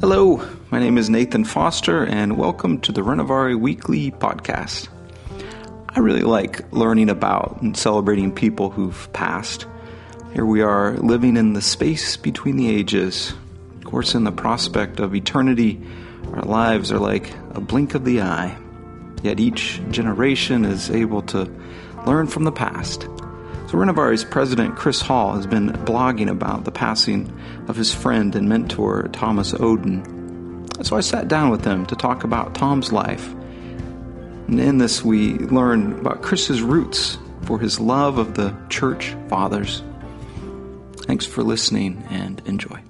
[0.00, 4.86] Hello, my name is Nathan Foster, and welcome to the Renovaré Weekly Podcast.
[5.88, 9.66] I really like learning about and celebrating people who've passed.
[10.34, 13.34] Here we are living in the space between the ages.
[13.78, 15.80] Of course, in the prospect of eternity,
[16.32, 18.56] our lives are like a blink of the eye.
[19.24, 21.50] Yet each generation is able to
[22.06, 23.08] learn from the past.
[23.68, 27.30] So, Renovaré's president, Chris Hall, has been blogging about the passing
[27.68, 30.86] of his friend and mentor, Thomas Oden.
[30.86, 33.30] So, I sat down with him to talk about Tom's life.
[34.46, 39.82] And in this, we learn about Chris's roots for his love of the church fathers.
[41.02, 42.80] Thanks for listening and enjoy.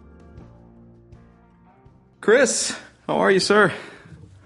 [2.21, 3.73] Chris, how are you, sir?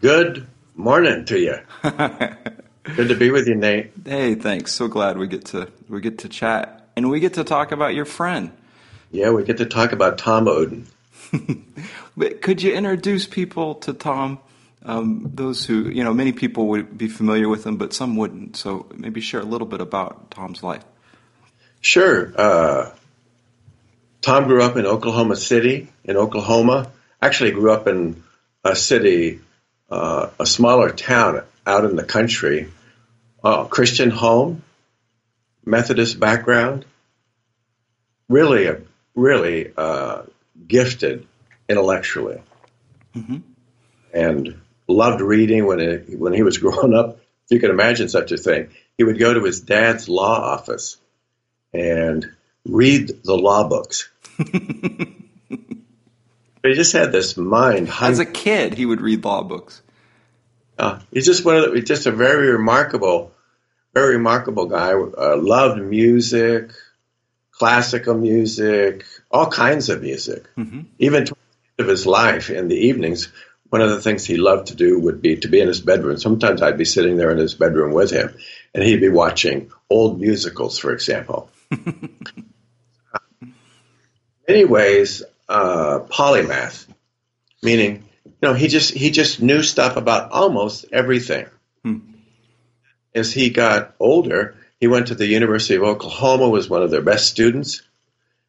[0.01, 0.47] Good
[0.77, 1.59] morning to you.
[2.85, 3.93] Good to be with you, Nate.
[4.05, 4.73] Hey, thanks.
[4.73, 7.95] So glad we get to we get to chat and we get to talk about
[7.95, 8.51] your friend.
[9.13, 10.87] Yeah, we get to talk about Tom Oden.
[12.17, 14.41] but could you introduce people to Tom?
[14.85, 18.57] Um, those who you know, many people would be familiar with him, but some wouldn't.
[18.57, 20.85] So maybe share a little bit about Tom's life.
[21.81, 22.33] Sure.
[22.37, 22.91] Uh,
[24.23, 26.91] Tom grew up in Oklahoma City, in Oklahoma.
[27.21, 28.25] Actually, grew up in
[28.65, 29.41] a city,
[29.89, 32.71] uh, a smaller town out in the country.
[33.43, 34.63] Uh, Christian home,
[35.65, 36.85] Methodist background.
[38.29, 38.69] Really,
[39.15, 40.23] really uh,
[40.67, 41.27] gifted
[41.69, 42.41] intellectually,
[43.15, 43.39] mm-hmm.
[44.15, 47.19] and loved reading when it, when he was growing up.
[47.45, 50.97] If you can imagine such a thing, he would go to his dad's law office
[51.73, 52.31] and
[52.65, 54.11] read the law books.
[54.39, 55.15] he
[56.65, 57.91] just had this mind.
[58.01, 59.82] As a kid, he would read law books.
[60.83, 63.31] Uh, he's just one of the, just a very remarkable,
[63.95, 64.93] very remarkable guy.
[64.93, 66.73] Uh, loved music,
[67.53, 70.49] classical music, all kinds of music.
[70.57, 70.81] Mm-hmm.
[70.99, 71.37] Even to
[71.79, 73.29] of his life in the evenings,
[73.71, 76.19] one of the things he loved to do would be to be in his bedroom.
[76.19, 78.35] Sometimes I'd be sitting there in his bedroom with him,
[78.75, 81.49] and he'd be watching old musicals, for example.
[84.49, 86.87] many ways, uh, polymath,
[87.63, 88.05] meaning
[88.43, 91.47] you know he just he just knew stuff about almost everything.
[91.85, 91.99] Hmm.
[93.15, 97.03] As he got older, he went to the University of Oklahoma, was one of their
[97.03, 97.83] best students.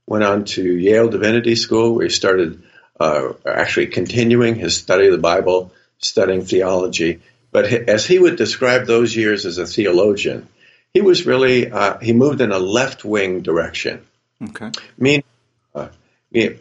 [0.07, 2.63] Went on to Yale Divinity School, where he started
[2.99, 7.21] uh, actually continuing his study of the Bible, studying theology.
[7.51, 10.49] But as he would describe those years as a theologian,
[10.93, 14.03] he was really uh, he moved in a left wing direction.
[14.41, 14.71] Okay.
[14.97, 15.23] Meaning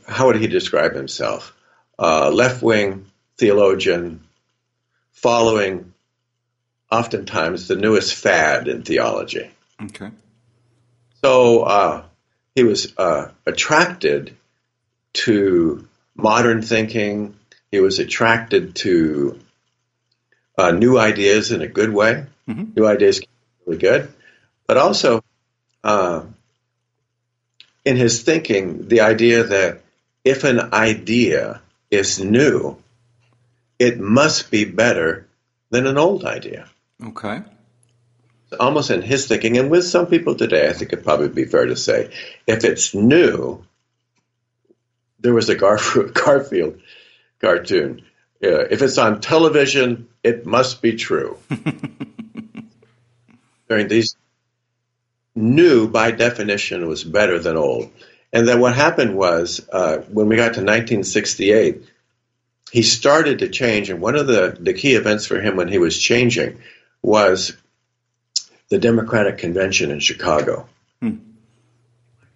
[0.06, 1.56] how would he describe himself?
[1.98, 3.06] Uh, left wing
[3.38, 4.22] theologian,
[5.12, 5.92] following
[6.90, 9.50] oftentimes the newest fad in theology.
[9.82, 10.10] Okay.
[11.24, 12.04] So uh,
[12.54, 14.36] he was uh, attracted
[15.14, 17.34] to modern thinking.
[17.70, 19.38] He was attracted to
[20.58, 22.26] uh, new ideas in a good way.
[22.48, 22.72] Mm-hmm.
[22.76, 23.20] New ideas
[23.64, 24.12] really good,
[24.66, 25.22] but also
[25.84, 26.24] uh,
[27.84, 29.80] in his thinking the idea that
[30.24, 32.76] if an idea is new,
[33.82, 35.26] it must be better
[35.70, 36.68] than an old idea.
[37.04, 37.42] Okay.
[38.60, 41.66] Almost in his thinking, and with some people today, I think it'd probably be fair
[41.66, 42.12] to say,
[42.46, 43.64] if it's new,
[45.18, 46.80] there was a Garfield, Garfield
[47.40, 48.02] cartoon.
[48.40, 51.38] Uh, if it's on television, it must be true.
[53.68, 54.14] During these
[55.34, 57.90] new, by definition, was better than old.
[58.32, 61.88] And then what happened was, uh, when we got to 1968,
[62.72, 63.90] he started to change.
[63.90, 66.58] And one of the, the key events for him when he was changing
[67.02, 67.54] was
[68.70, 70.66] the Democratic Convention in Chicago.
[71.00, 71.16] Hmm.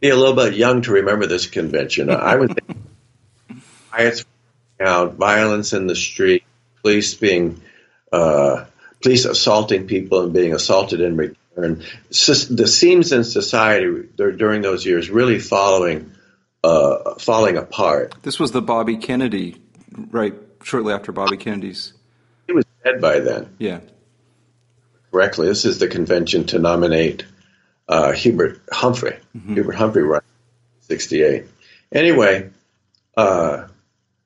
[0.00, 2.10] Be a little bit young to remember this convention.
[2.10, 2.50] I was
[3.92, 4.26] riots
[4.78, 6.44] out, violence in the street,
[6.82, 7.62] police being
[8.12, 8.66] uh,
[9.02, 15.08] police assaulting people and being assaulted in return the seams in society during those years
[15.08, 16.12] really following
[16.62, 18.14] uh, falling apart.
[18.22, 19.56] This was the Bobby Kennedy,
[20.10, 20.34] right?
[20.62, 21.92] Shortly after Bobby Kennedy's,
[22.46, 23.54] he was dead by then.
[23.58, 23.80] Yeah,
[25.10, 25.48] correctly.
[25.48, 27.24] This is the convention to nominate
[27.88, 29.16] uh, Hubert Humphrey.
[29.36, 29.54] Mm-hmm.
[29.54, 30.22] Hubert Humphrey, right?
[30.80, 31.44] Sixty-eight.
[31.92, 32.50] Anyway,
[33.16, 33.68] uh,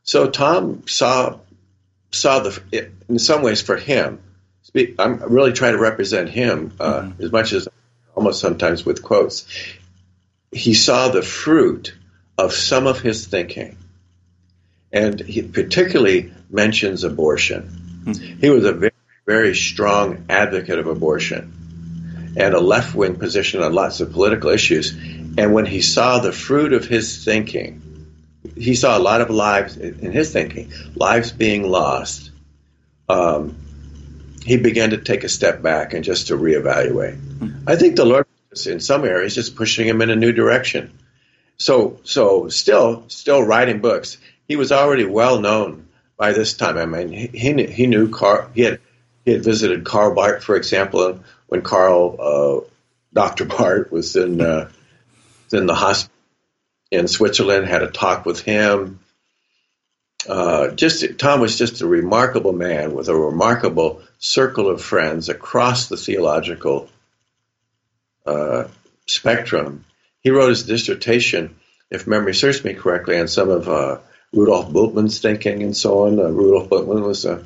[0.03, 1.39] so Tom saw
[2.11, 4.21] saw the in some ways for him
[4.99, 7.23] I'm really trying to represent him uh, mm-hmm.
[7.23, 7.69] as much as
[8.15, 9.47] almost sometimes with quotes.
[10.53, 11.95] He saw the fruit
[12.39, 13.77] of some of his thinking,
[14.93, 18.03] and he particularly mentions abortion.
[18.05, 18.41] Mm-hmm.
[18.41, 18.93] He was a very,
[19.27, 24.93] very strong advocate of abortion and a left wing position on lots of political issues.
[24.93, 27.83] And when he saw the fruit of his thinking,
[28.57, 32.31] he saw a lot of lives in his thinking, lives being lost.
[33.09, 33.57] Um,
[34.45, 37.17] he began to take a step back and just to reevaluate.
[37.17, 37.69] Mm-hmm.
[37.69, 38.27] I think the Lord,
[38.67, 40.93] in some areas, just pushing him in a new direction.
[41.59, 44.17] So, so still, still writing books.
[44.51, 45.87] He was already well known
[46.17, 46.77] by this time.
[46.77, 48.51] I mean, he he, knew Karl.
[48.53, 48.81] He had
[49.25, 52.69] he had visited Karl Barth, for example, when Karl uh,
[53.15, 53.45] Dr.
[53.45, 54.69] Barth was in uh,
[55.53, 56.17] in the hospital
[56.91, 57.69] in Switzerland.
[57.69, 58.99] Had a talk with him.
[60.29, 65.87] Uh, just Tom was just a remarkable man with a remarkable circle of friends across
[65.87, 66.89] the theological
[68.27, 68.65] uh,
[69.07, 69.85] spectrum.
[70.23, 71.55] He wrote his dissertation,
[71.89, 73.99] if memory serves me correctly, on some of uh,
[74.33, 76.19] Rudolf Bultmann's thinking and so on.
[76.19, 77.45] Uh, Rudolf Bultmann was a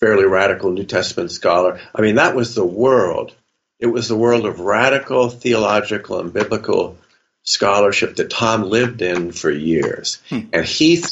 [0.00, 1.80] fairly radical New Testament scholar.
[1.94, 3.34] I mean, that was the world.
[3.80, 6.96] It was the world of radical theological and biblical
[7.42, 10.20] scholarship that Tom lived in for years.
[10.28, 10.40] Hmm.
[10.52, 11.02] And he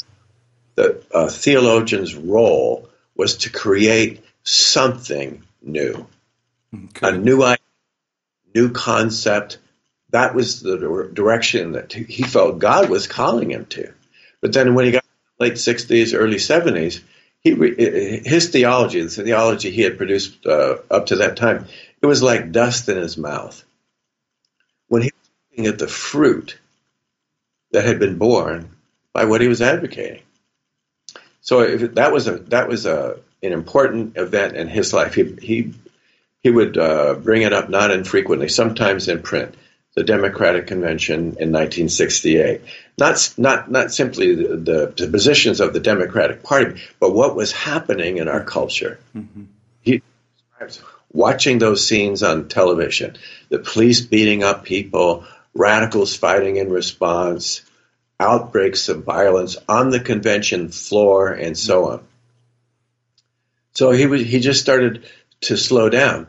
[0.75, 6.07] the uh, theologian's role was to create something new,
[6.73, 7.09] okay.
[7.09, 7.59] a new idea,
[8.55, 9.59] new concept.
[10.09, 13.93] That was the direction that he felt God was calling him to.
[14.43, 15.05] But then when he got
[15.39, 17.01] late 60s, early 70s,
[17.39, 17.51] he
[18.25, 21.65] his theology, the theology he had produced uh, up to that time,
[22.01, 23.63] it was like dust in his mouth.
[24.89, 26.57] When he was looking at the fruit
[27.71, 28.69] that had been born
[29.13, 30.23] by what he was advocating,
[31.39, 35.13] so if that was a that was a an important event in his life.
[35.13, 35.73] He he
[36.41, 39.55] he would uh, bring it up not infrequently, sometimes in print.
[39.95, 42.61] The Democratic Convention in 1968,
[42.97, 47.51] not not not simply the, the, the positions of the Democratic Party, but what was
[47.51, 48.99] happening in our culture.
[49.15, 49.43] Mm-hmm.
[49.81, 50.01] He
[51.11, 53.15] watching those scenes on television,
[53.49, 57.61] the police beating up people, radicals fighting in response,
[58.19, 62.03] outbreaks of violence on the convention floor, and so on.
[63.73, 65.05] So he was, he just started
[65.41, 66.27] to slow down,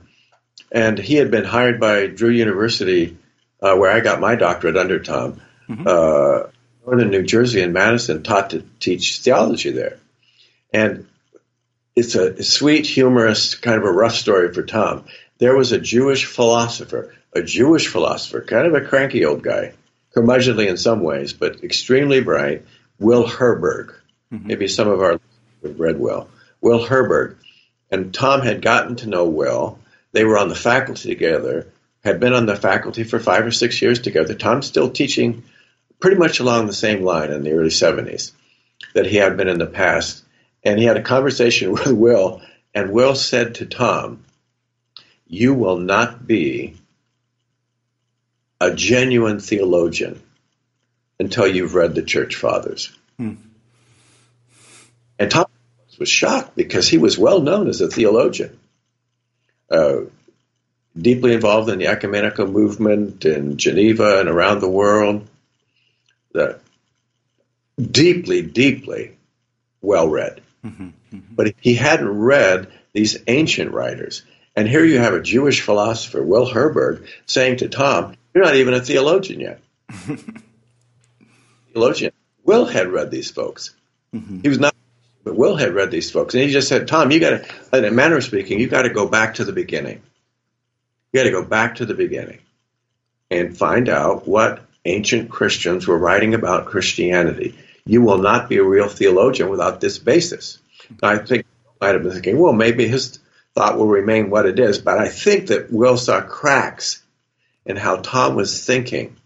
[0.72, 3.16] and he had been hired by Drew University,
[3.62, 5.86] uh, where I got my doctorate under Tom, mm-hmm.
[5.86, 6.50] uh,
[6.86, 9.98] northern New Jersey in Madison, taught to teach theology there,
[10.72, 11.06] and
[11.96, 15.04] it's a sweet, humorous, kind of a rough story for Tom.
[15.38, 19.74] There was a Jewish philosopher, a Jewish philosopher, kind of a cranky old guy,
[20.14, 22.64] curmudgeonly in some ways, but extremely bright,
[22.98, 23.94] Will Herberg.
[24.32, 24.46] Mm-hmm.
[24.46, 25.20] Maybe some of our
[25.64, 26.28] have read Will.
[26.60, 27.36] Will Herberg.
[27.90, 29.78] And Tom had gotten to know Will.
[30.12, 31.68] They were on the faculty together,
[32.02, 34.34] had been on the faculty for five or six years together.
[34.34, 35.44] Tom's still teaching
[36.04, 38.32] pretty much along the same line in the early 70s
[38.92, 40.22] that he had been in the past.
[40.62, 42.42] And he had a conversation with Will,
[42.74, 44.22] and Will said to Tom,
[45.26, 46.76] You will not be
[48.60, 50.20] a genuine theologian
[51.18, 52.94] until you've read the church fathers.
[53.16, 53.36] Hmm.
[55.18, 55.46] And Tom
[55.98, 58.58] was shocked because he was well known as a theologian,
[59.70, 60.00] uh,
[61.00, 65.26] deeply involved in the ecumenical movement in Geneva and around the world.
[66.34, 66.60] The,
[67.80, 69.16] deeply, deeply
[69.80, 70.42] well read.
[70.64, 71.34] Mm-hmm, mm-hmm.
[71.34, 74.22] But he hadn't read these ancient writers.
[74.56, 78.74] And here you have a Jewish philosopher, Will Herberg, saying to Tom, you're not even
[78.74, 79.60] a theologian yet.
[81.72, 82.12] theologian.
[82.44, 83.74] Will had read these folks.
[84.14, 84.40] Mm-hmm.
[84.40, 84.74] He was not,
[85.24, 86.34] but Will had read these folks.
[86.34, 88.82] And he just said, Tom, you got to, in a manner of speaking, you got
[88.82, 90.02] to go back to the beginning.
[91.12, 92.40] You got to go back to the beginning
[93.30, 97.58] and find out what ancient Christians were writing about Christianity.
[97.86, 100.58] You will not be a real theologian without this basis.
[101.02, 103.18] I think I might have been thinking, well, maybe his
[103.54, 107.02] thought will remain what it is, but I think that Will saw cracks
[107.64, 109.16] in how Tom was thinking,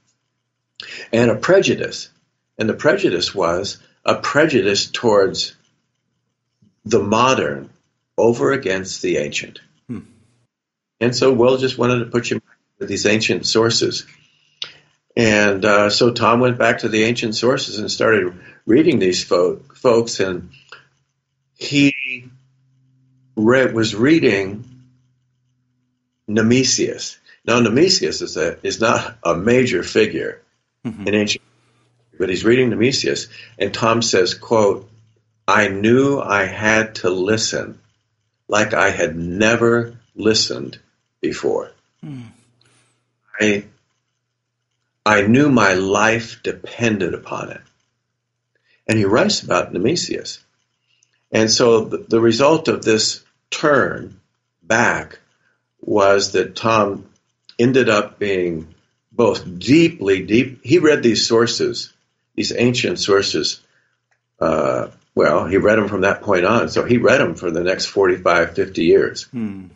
[1.12, 2.10] and a prejudice.
[2.58, 5.54] And the prejudice was a prejudice towards
[6.84, 7.70] the modern
[8.16, 9.60] over against the ancient.
[9.88, 10.00] Hmm.
[11.00, 12.40] And so Will just wanted to put you
[12.78, 14.06] with these ancient sources.
[15.18, 19.74] And uh, so Tom went back to the ancient sources and started reading these folk,
[19.74, 20.50] folks, and
[21.56, 22.30] he
[23.34, 24.64] read, was reading
[26.30, 27.18] Nemesius.
[27.44, 30.40] Now, Nemesius is, a, is not a major figure
[30.86, 31.08] mm-hmm.
[31.08, 31.42] in ancient,
[32.16, 33.26] but he's reading Nemesius,
[33.58, 34.88] and Tom says, quote,
[35.48, 37.80] I knew I had to listen
[38.46, 40.78] like I had never listened
[41.20, 41.72] before.
[42.04, 42.26] Mm.
[43.40, 43.64] I,
[45.08, 47.62] I knew my life depended upon it.
[48.86, 50.38] And he writes about Nemesius.
[51.32, 54.20] And so the, the result of this turn
[54.62, 55.18] back
[55.80, 57.08] was that Tom
[57.58, 58.74] ended up being
[59.10, 60.60] both deeply deep.
[60.62, 61.92] He read these sources
[62.38, 63.60] these ancient sources.
[64.38, 66.68] Uh, well, he read them from that point on.
[66.68, 69.24] So he read them for the next 45, 50 years.
[69.24, 69.66] Hmm.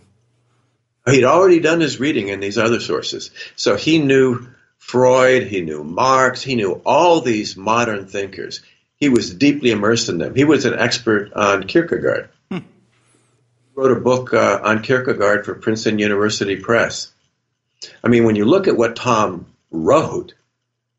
[1.07, 3.33] He'd already done his reading in these other sources.
[3.57, 4.47] So he knew
[4.83, 8.63] Freud, he knew Marx, he knew all these modern thinkers.
[8.97, 10.35] He was deeply immersed in them.
[10.35, 12.29] He was an expert on Kierkegaard.
[12.51, 12.59] Hmm.
[13.77, 17.13] Wrote a book uh, on Kierkegaard for Princeton University Press.
[18.03, 20.35] I mean, when you look at what Tom wrote,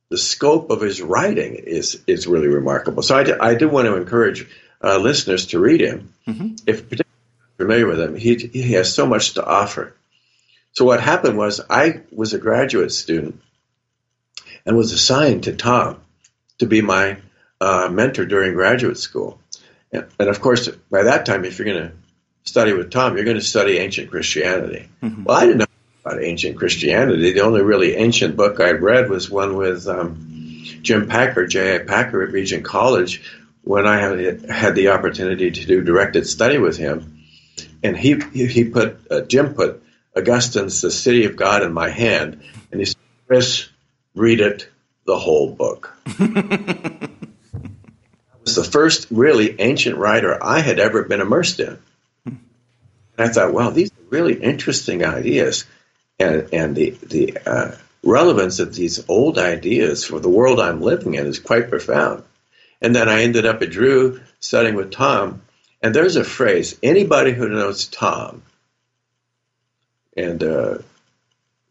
[0.09, 3.03] the scope of his writing is is really remarkable.
[3.03, 4.47] So I, do, I do want to encourage
[4.81, 6.13] uh, listeners to read him.
[6.25, 6.55] Mm-hmm.
[6.65, 6.85] If
[7.57, 9.93] familiar with him, he he has so much to offer.
[10.71, 13.41] So what happened was I was a graduate student
[14.65, 16.01] and was assigned to Tom
[16.59, 17.17] to be my
[17.59, 19.39] uh, mentor during graduate school.
[19.91, 21.93] And, and, of course, by that time, if you're going to
[22.43, 24.89] study with Tom, you're going to study ancient Christianity.
[25.01, 25.23] Mm-hmm.
[25.23, 25.65] Well, I didn't know
[26.03, 27.31] about ancient Christianity.
[27.31, 31.85] The only really ancient book I read was one with um, Jim Packer, J.A.
[31.85, 33.23] Packer at Regent College,
[33.63, 37.23] when I had, had the opportunity to do directed study with him.
[37.81, 39.83] And he he put uh, Jim put
[40.15, 42.41] Augustine's The City of God in my hand,
[42.71, 42.95] and he said,
[43.27, 43.67] "Chris,
[44.15, 44.69] read it,
[45.05, 47.09] the whole book." that
[48.41, 51.79] was the first really ancient writer I had ever been immersed in.
[52.25, 52.39] And
[53.17, 55.65] I thought, wow, these are really interesting ideas
[56.19, 57.71] and and the the uh,
[58.03, 62.23] relevance of these old ideas for the world I'm living in is quite profound.
[62.81, 65.41] And then I ended up at Drew studying with Tom,
[65.81, 68.43] and there's a phrase: anybody who knows Tom,
[70.15, 70.77] and uh,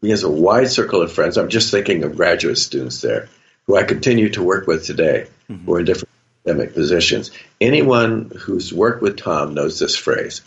[0.03, 1.37] he has a wide circle of friends.
[1.37, 3.29] I'm just thinking of graduate students there
[3.65, 5.65] who I continue to work with today, mm-hmm.
[5.65, 6.09] who are in different
[6.45, 7.31] academic positions.
[7.61, 10.41] Anyone who's worked with Tom knows this phrase: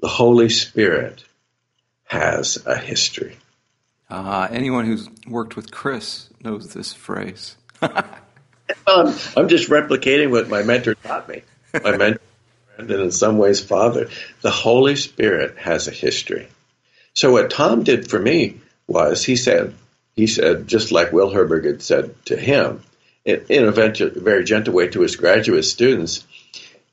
[0.00, 1.24] the Holy Spirit
[2.04, 3.36] has a history.
[4.10, 7.56] Uh, anyone who's worked with Chris knows this phrase.
[7.80, 8.04] well,
[8.86, 11.42] I'm, I'm, just replicating what my mentor taught me.
[11.82, 12.20] My mentor,
[12.76, 14.10] and in some ways, father.
[14.42, 16.48] The Holy Spirit has a history.
[17.14, 19.74] So what Tom did for me was he said,
[20.14, 22.82] he said, just like Will Herberg had said to him,
[23.24, 26.24] in, in a very gentle way to his graduate students,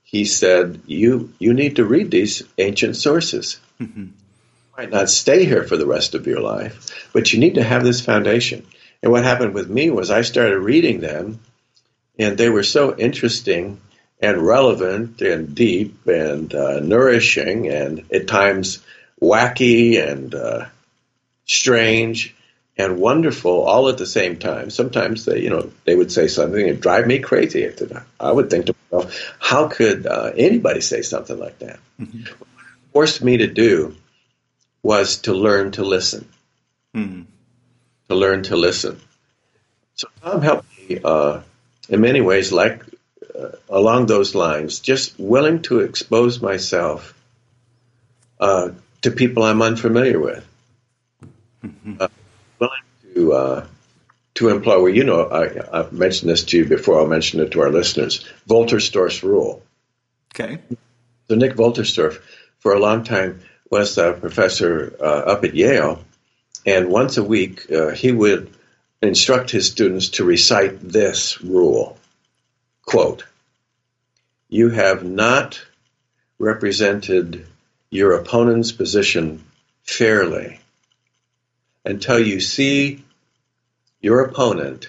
[0.03, 4.07] he said, "You you need to read these ancient sources." Mm-hmm
[4.79, 7.83] might not stay here for the rest of your life, but you need to have
[7.83, 8.65] this foundation.
[9.03, 11.41] And what happened with me was I started reading them,
[12.17, 13.81] and they were so interesting
[14.21, 18.79] and relevant and deep and uh, nourishing and at times
[19.21, 20.65] wacky and uh,
[21.45, 22.35] strange
[22.77, 24.69] and wonderful all at the same time.
[24.69, 27.69] Sometimes they, you know, they would say something and drive me crazy.
[28.19, 31.79] I would think to myself, how could uh, anybody say something like that?
[31.99, 32.23] Mm-hmm.
[32.93, 33.95] forced me to do
[34.81, 36.27] was to learn to listen.
[36.95, 37.23] Mm-hmm.
[38.07, 38.99] To learn to listen.
[39.95, 41.41] So Tom helped me uh,
[41.89, 42.83] in many ways, like
[43.37, 47.13] uh, along those lines, just willing to expose myself
[48.39, 48.69] uh,
[49.01, 50.45] to people I'm unfamiliar with.
[51.63, 51.95] Mm-hmm.
[51.99, 52.07] Uh,
[52.59, 52.73] willing
[53.13, 53.67] to uh,
[54.35, 54.81] to employ.
[54.81, 56.99] Well, you know, I, have mentioned this to you before.
[56.99, 58.25] I'll mention it to our listeners.
[58.47, 59.61] Wolterstorff's rule.
[60.33, 60.59] Okay.
[61.27, 62.21] So Nick Wolterstorff,
[62.59, 66.03] for a long time, was a professor uh, up at Yale,
[66.65, 68.53] and once a week uh, he would
[69.01, 71.97] instruct his students to recite this rule
[72.89, 73.23] quote
[74.49, 75.61] you have not
[76.39, 77.45] represented
[77.91, 79.43] your opponent's position
[79.83, 80.59] fairly
[81.85, 83.03] until you see
[84.01, 84.87] your opponent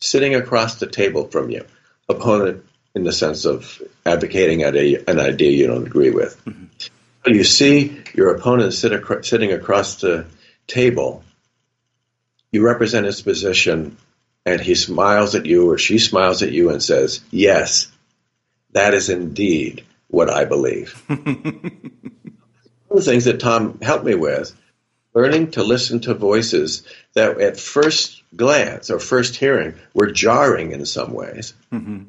[0.00, 1.64] sitting across the table from you
[2.08, 6.64] opponent in the sense of advocating a, an idea you don't agree with mm-hmm
[7.34, 8.92] you see your opponent sit
[9.24, 10.26] sitting across the
[10.66, 11.24] table,
[12.52, 13.96] you represent his position,
[14.46, 17.90] and he smiles at you or she smiles at you and says, Yes,
[18.72, 21.02] that is indeed what I believe.
[22.88, 24.56] One of the things that Tom helped me with,
[25.14, 30.86] learning to listen to voices that at first glance or first hearing were jarring in
[30.86, 31.54] some ways.
[31.72, 32.04] Mm-hmm.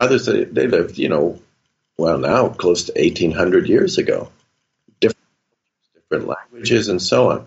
[0.00, 1.40] Others, they, they lived, you know,
[1.96, 4.30] well, now close to 1800 years ago,
[5.00, 5.28] different,
[5.94, 7.46] different languages and so on.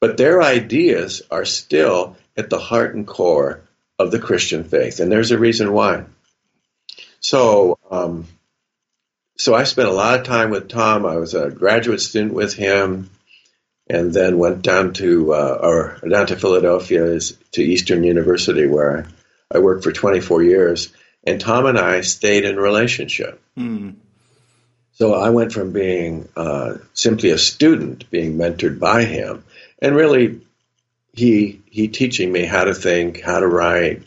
[0.00, 3.62] But their ideas are still at the heart and core
[3.98, 6.04] of the Christian faith, and there's a reason why.
[7.20, 8.26] So, um,
[9.36, 11.06] so I spent a lot of time with Tom.
[11.06, 13.10] I was a graduate student with him,
[13.88, 17.18] and then went down to uh, or down to Philadelphia
[17.52, 19.06] to Eastern University, where
[19.50, 20.92] I worked for 24 years.
[21.24, 23.40] And Tom and I stayed in relationship.
[23.56, 23.94] Mm.
[24.92, 29.44] So I went from being uh, simply a student, being mentored by him,
[29.80, 30.40] and really
[31.12, 34.02] he he teaching me how to think, how to write,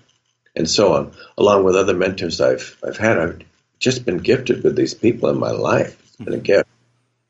[0.55, 3.17] and so on, along with other mentors I've I've had.
[3.17, 3.41] I've
[3.79, 6.01] just been gifted with these people in my life.
[6.03, 6.70] It's been a gift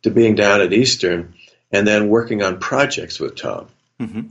[0.03, 1.33] to being down at Eastern
[1.71, 3.67] and then working on projects with Tom.
[3.99, 4.21] Mm-hmm.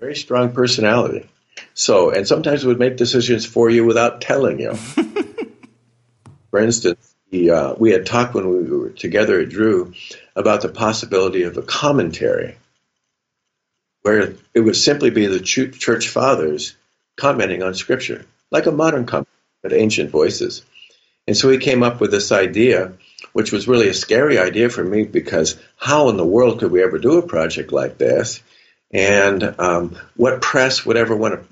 [0.00, 1.28] Very strong personality.
[1.74, 4.74] So, and sometimes would make decisions for you without telling you.
[6.50, 9.94] for instance, he, uh, we had talked when we were together at Drew
[10.36, 12.56] about the possibility of a commentary
[14.02, 16.76] where it would simply be the church fathers
[17.16, 19.28] commenting on scripture, like a modern comment,
[19.62, 20.62] but ancient voices.
[21.26, 22.94] And so he came up with this idea,
[23.32, 26.82] which was really a scary idea for me because how in the world could we
[26.82, 28.42] ever do a project like this?
[28.90, 31.48] And um, what press would ever want to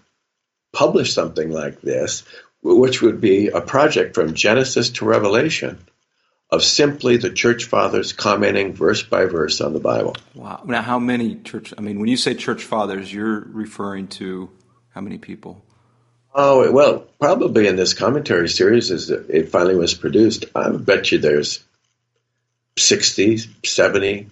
[0.73, 2.25] publish something like this,
[2.63, 5.79] which would be a project from Genesis to Revelation
[6.51, 10.17] of simply the church fathers commenting verse by verse on the Bible.
[10.35, 10.63] Wow.
[10.67, 14.51] Now, how many church, I mean, when you say church fathers, you're referring to
[14.93, 15.65] how many people?
[16.33, 21.19] Oh, well, probably in this commentary series, as it finally was produced, I bet you
[21.19, 21.63] there's
[22.79, 24.29] 60, 70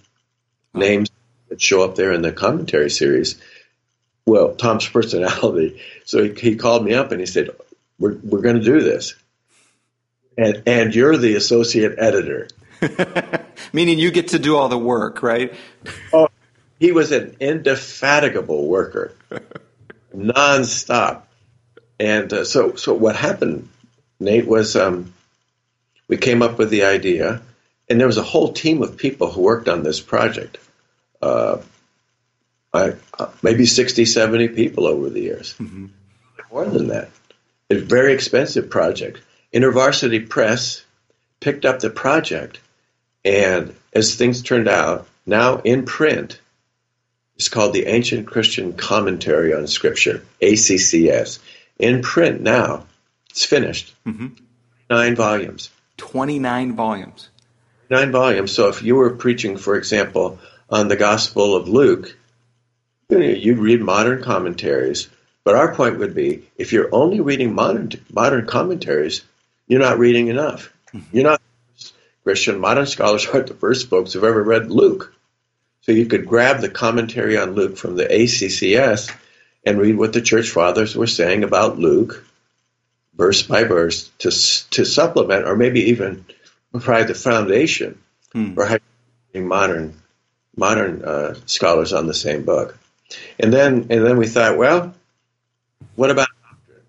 [0.75, 0.78] oh.
[0.78, 1.11] names
[1.49, 3.40] that show up there in the commentary series.
[4.26, 5.81] Well, Tom's personality.
[6.05, 7.50] So he, he called me up and he said,
[7.99, 9.14] We're, we're going to do this.
[10.37, 12.49] And, and you're the associate editor.
[13.73, 15.52] Meaning you get to do all the work, right?
[16.12, 16.28] oh,
[16.78, 19.12] he was an indefatigable worker,
[20.14, 21.23] nonstop.
[22.00, 23.69] And uh, so, so what happened,
[24.21, 25.12] Nate, was um,
[26.07, 27.43] we came up with the idea,
[27.88, 30.59] and there was a whole team of people who worked on this project.
[31.21, 31.59] Uh,
[32.73, 35.55] I, uh, maybe 60, 70 people over the years.
[35.55, 35.87] Mm-hmm.
[36.52, 37.11] More than that.
[37.69, 39.21] It's a very expensive project.
[39.52, 40.85] InterVarsity Press
[41.40, 42.61] picked up the project,
[43.25, 46.40] and as things turned out, now in print,
[47.37, 51.38] it's called the Ancient Christian Commentary on Scripture, ACCS
[51.78, 52.87] in print now.
[53.30, 53.94] It's finished.
[54.06, 54.28] Mm-hmm.
[54.90, 55.71] Nine volumes.
[55.99, 57.28] 29 volumes.
[57.91, 58.52] Nine volumes.
[58.52, 60.38] So if you were preaching, for example,
[60.71, 62.17] on the Gospel of Luke,
[63.08, 65.08] you'd read modern commentaries.
[65.45, 69.25] But our point would be if you're only reading modern, modern commentaries,
[69.67, 70.73] you're not reading enough.
[70.93, 71.17] Mm-hmm.
[71.17, 71.41] You're not
[72.25, 72.60] Christian.
[72.60, 75.14] Modern scholars aren't the first folks who've ever read Luke.
[75.80, 79.10] So you could grab the commentary on Luke from the ACCS
[79.69, 82.25] and read what the church fathers were saying about Luke,
[83.15, 84.31] verse by verse, to
[84.71, 86.25] to supplement or maybe even
[86.73, 87.99] provide the foundation
[88.33, 88.54] hmm.
[88.54, 88.81] for
[89.35, 89.95] modern
[90.57, 92.78] modern uh, scholars on the same book.
[93.39, 94.95] And then and then we thought, well,
[95.97, 96.87] what about doctrine?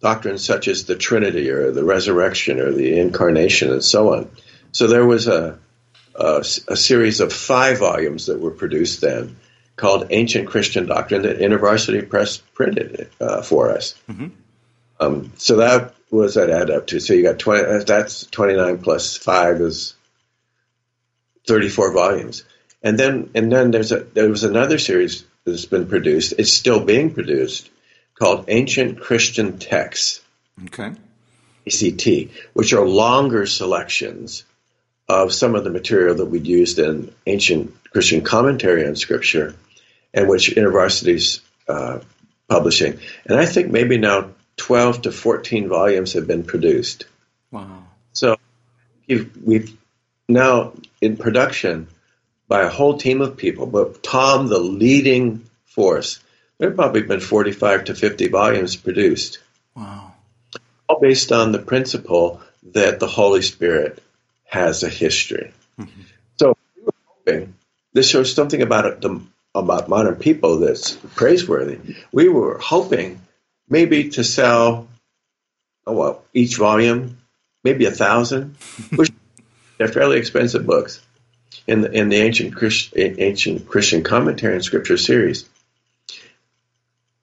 [0.00, 4.30] Doctrines such as the Trinity or the resurrection or the incarnation and so on.
[4.72, 5.58] So there was a,
[6.14, 9.36] a, a series of five volumes that were produced then
[9.82, 13.96] called Ancient Christian Doctrine that InterVarsity Press printed uh, for us.
[14.08, 14.28] Mm-hmm.
[15.00, 17.00] Um, so that was that add up to?
[17.00, 17.64] So you got twenty.
[17.64, 19.94] Uh, that's twenty nine plus five is
[21.48, 22.44] thirty four volumes,
[22.80, 26.34] and then and then there's a there was another series that's been produced.
[26.38, 27.68] It's still being produced
[28.14, 30.20] called Ancient Christian Texts.
[30.66, 30.92] Okay.
[31.66, 32.08] ACT,
[32.52, 34.44] which are longer selections
[35.08, 39.56] of some of the material that we'd used in ancient Christian commentary on Scripture,
[40.14, 42.00] and which InterVarsity's uh,
[42.48, 42.98] publishing.
[43.26, 47.06] And I think maybe now 12 to 14 volumes have been produced.
[47.50, 47.84] Wow.
[48.12, 48.36] So
[49.08, 49.76] we've
[50.28, 51.88] now in production
[52.48, 56.20] by a whole team of people, but Tom, the leading force,
[56.58, 59.38] there have probably been 45 to 50 volumes produced.
[59.74, 60.12] Wow.
[60.88, 62.40] All based on the principle
[62.74, 64.02] that the Holy Spirit
[64.44, 65.52] has a history.
[65.80, 66.02] Mm-hmm.
[66.36, 67.54] So we were hoping
[67.92, 69.22] this shows something about the
[69.54, 71.96] about modern people that's praiseworthy.
[72.10, 73.20] We were hoping
[73.68, 74.88] maybe to sell,
[75.86, 77.18] oh, well, each volume,
[77.62, 78.56] maybe a thousand,
[78.94, 79.10] which
[79.78, 81.00] they're fairly expensive books
[81.66, 85.48] in the, in the ancient, Christ, ancient Christian commentary and scripture series.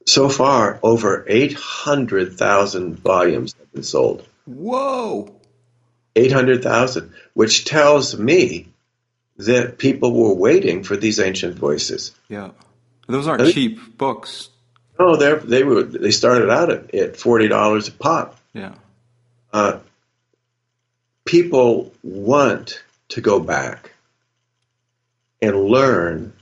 [0.05, 4.25] So far, over 800,000 volumes have been sold.
[4.45, 5.35] Whoa!
[6.15, 8.69] 800,000, which tells me
[9.39, 12.12] that people were waiting for these ancient voices.
[12.28, 12.52] Yeah,
[13.08, 14.49] those aren't now, cheap books.
[14.99, 18.38] No, they they were they started out at, at forty dollars a pop.
[18.54, 18.75] Yeah.
[19.52, 19.80] Uh,
[21.25, 23.93] people want to go back
[25.41, 26.34] and learn,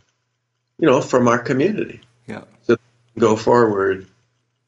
[0.79, 2.01] you know, from our community.
[2.25, 2.41] Yeah.
[2.63, 2.77] So
[3.17, 4.07] go forward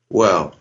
[0.08, 0.56] well.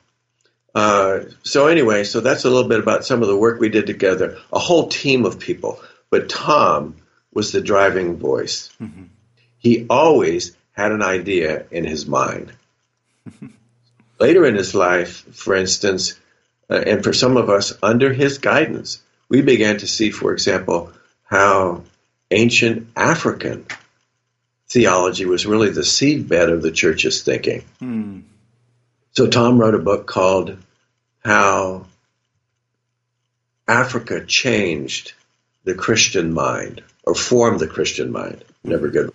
[0.74, 3.87] Uh, so anyway, so that's a little bit about some of the work we did
[3.87, 4.38] together.
[4.52, 6.96] A whole team of people, but Tom
[7.32, 8.70] was the driving voice.
[8.80, 9.04] Mm-hmm.
[9.58, 12.52] He always had an idea in his mind.
[14.20, 16.18] Later in his life, for instance,
[16.70, 20.92] uh, and for some of us, under his guidance, we began to see, for example,
[21.24, 21.84] how
[22.30, 23.66] ancient African
[24.68, 27.64] theology was really the seedbed of the church's thinking.
[27.78, 28.20] Hmm.
[29.12, 30.56] So Tom wrote a book called
[31.24, 31.86] How
[33.66, 35.12] Africa Changed
[35.64, 38.44] the Christian Mind, or form the Christian Mind.
[38.62, 39.12] Never good.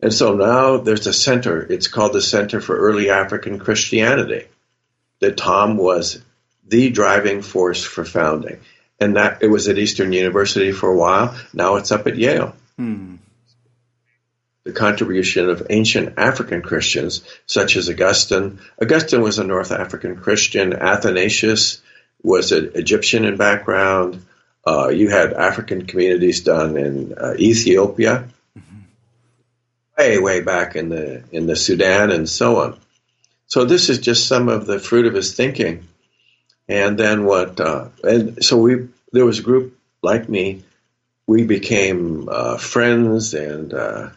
[0.00, 4.44] And so now there's a center, it's called the Center for Early African Christianity,
[5.20, 6.22] that Tom was
[6.66, 8.60] the driving force for founding.
[9.00, 11.36] And that it was at Eastern University for a while.
[11.52, 12.54] Now it's up at Yale.
[12.76, 13.16] Hmm
[14.64, 18.60] the contribution of ancient African Christians, such as Augustine.
[18.80, 20.72] Augustine was a North African Christian.
[20.72, 21.82] Athanasius
[22.22, 24.24] was an Egyptian in background.
[24.66, 28.80] Uh, you had African communities done in uh, Ethiopia, mm-hmm.
[29.98, 32.78] way way back in the in the Sudan, and so on.
[33.46, 35.86] So this is just some of the fruit of his thinking.
[36.66, 37.60] And then what?
[37.60, 40.62] Uh, and so we there was a group like me.
[41.26, 44.10] We became uh, friends and uh,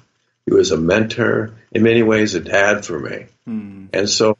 [0.45, 3.25] he was a mentor, in many ways, a dad for me.
[3.45, 3.85] Hmm.
[3.93, 4.37] And so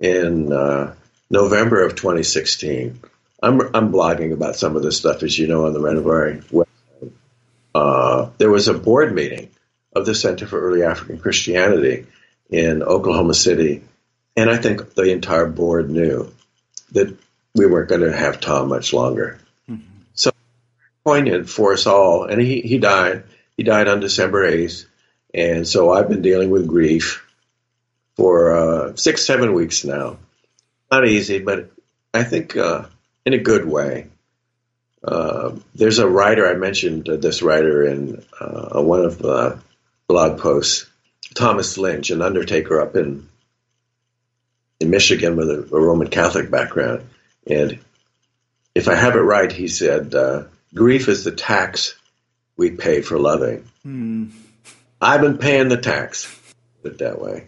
[0.00, 0.94] in uh,
[1.30, 3.00] November of 2016,
[3.42, 7.12] I'm, I'm blogging about some of this stuff, as you know, on the Renovaré website.
[7.74, 9.50] Uh, there was a board meeting
[9.94, 12.06] of the Center for Early African Christianity
[12.50, 13.82] in Oklahoma City.
[14.36, 16.32] And I think the entire board knew
[16.92, 17.16] that
[17.54, 19.38] we weren't going to have Tom much longer.
[19.68, 19.82] Mm-hmm.
[20.14, 20.30] So
[21.04, 22.24] poignant for us all.
[22.24, 23.24] And he, he died.
[23.56, 24.86] He died on December 8th.
[25.32, 27.26] And so I've been dealing with grief
[28.16, 30.18] for uh, six, seven weeks now.
[30.90, 31.70] Not easy, but
[32.12, 32.86] I think uh,
[33.32, 34.06] in a good way.
[35.02, 39.58] Uh, there's a writer, I mentioned this writer in uh, one of the
[40.08, 40.86] blog posts,
[41.34, 43.28] Thomas Lynch, an undertaker up in
[44.80, 47.06] in Michigan with a, a Roman Catholic background.
[47.46, 47.78] And
[48.74, 51.94] if I have it right, he said, uh, grief is the tax
[52.56, 53.68] we pay for loving.
[53.86, 54.30] Mm.
[55.00, 56.34] I've been paying the tax.
[56.82, 57.46] Put it that way.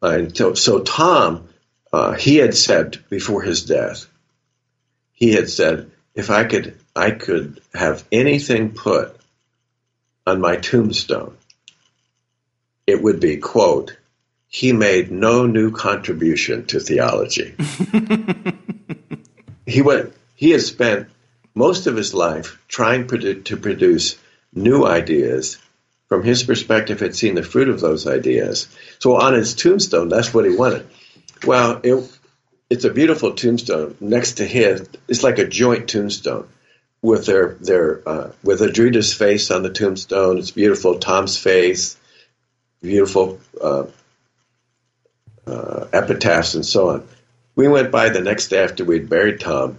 [0.00, 1.48] Uh, so, so Tom,
[1.92, 4.06] uh, he had said before his death,
[5.14, 9.16] he had said, if I could, I could have anything put
[10.26, 11.36] on my tombstone,
[12.86, 13.96] it would be quote,
[14.48, 17.54] he made no new contribution to theology.
[19.66, 21.08] he went, he has spent
[21.54, 24.16] most of his life trying to produce
[24.52, 25.58] new ideas
[26.08, 28.68] from his perspective, had seen the fruit of those ideas.
[28.98, 30.86] So on his tombstone, that's what he wanted.
[31.44, 32.18] Well, it,
[32.74, 34.88] it's a beautiful tombstone next to his.
[35.06, 36.48] It's like a joint tombstone
[37.00, 40.38] with their their uh, with Edrita's face on the tombstone.
[40.38, 40.98] It's beautiful.
[40.98, 41.96] Tom's face,
[42.82, 43.84] beautiful uh,
[45.46, 47.06] uh, epitaphs and so on.
[47.54, 49.78] We went by the next day after we'd buried Tom,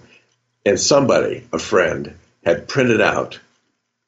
[0.65, 3.41] and somebody, a friend, had printed out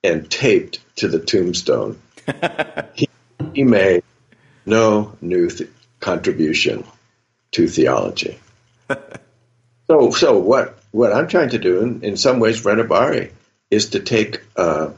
[0.02, 2.02] and taped to the tombstone
[2.94, 3.10] he,
[3.54, 4.04] he, made
[4.66, 5.70] no new th-
[6.00, 6.86] contribution
[7.52, 8.40] to theology.
[9.88, 13.32] So, so what what I'm trying to do, in, in some ways, Renovare,
[13.70, 14.92] is to take uh,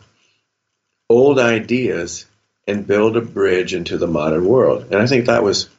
[1.10, 2.26] old ideas
[2.68, 4.88] and build a bridge into the modern world.
[4.92, 5.70] And I think that was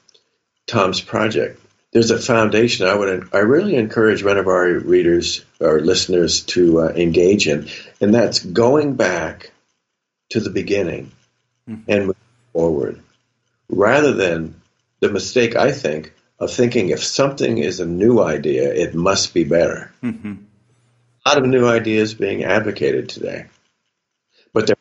[0.67, 1.61] Tom's project.
[1.93, 7.49] There's a foundation I would I really encourage Renovare readers or listeners to uh, engage
[7.49, 7.69] in,
[8.01, 9.53] and that's going back
[10.31, 11.11] to the beginning
[11.69, 11.91] mm-hmm.
[11.91, 12.17] and move
[12.53, 13.01] forward,
[13.69, 14.61] rather than
[15.01, 19.45] the mistake I think of thinking if something is a new idea, it must be
[19.45, 19.93] better.
[20.03, 20.35] Mm-hmm.
[21.25, 23.47] A lot of new ideas being advocated today,
[24.53, 24.77] but they're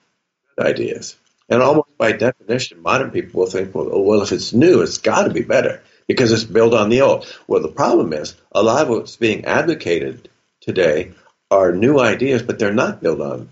[0.56, 1.18] good ideas.
[1.50, 5.24] And almost by definition, modern people will think, well, well if it's new, it's got
[5.24, 7.28] to be better because it's built on the old.
[7.48, 10.30] Well, the problem is a lot of what's being advocated
[10.62, 11.14] today
[11.52, 13.50] are new ideas, but they're not built on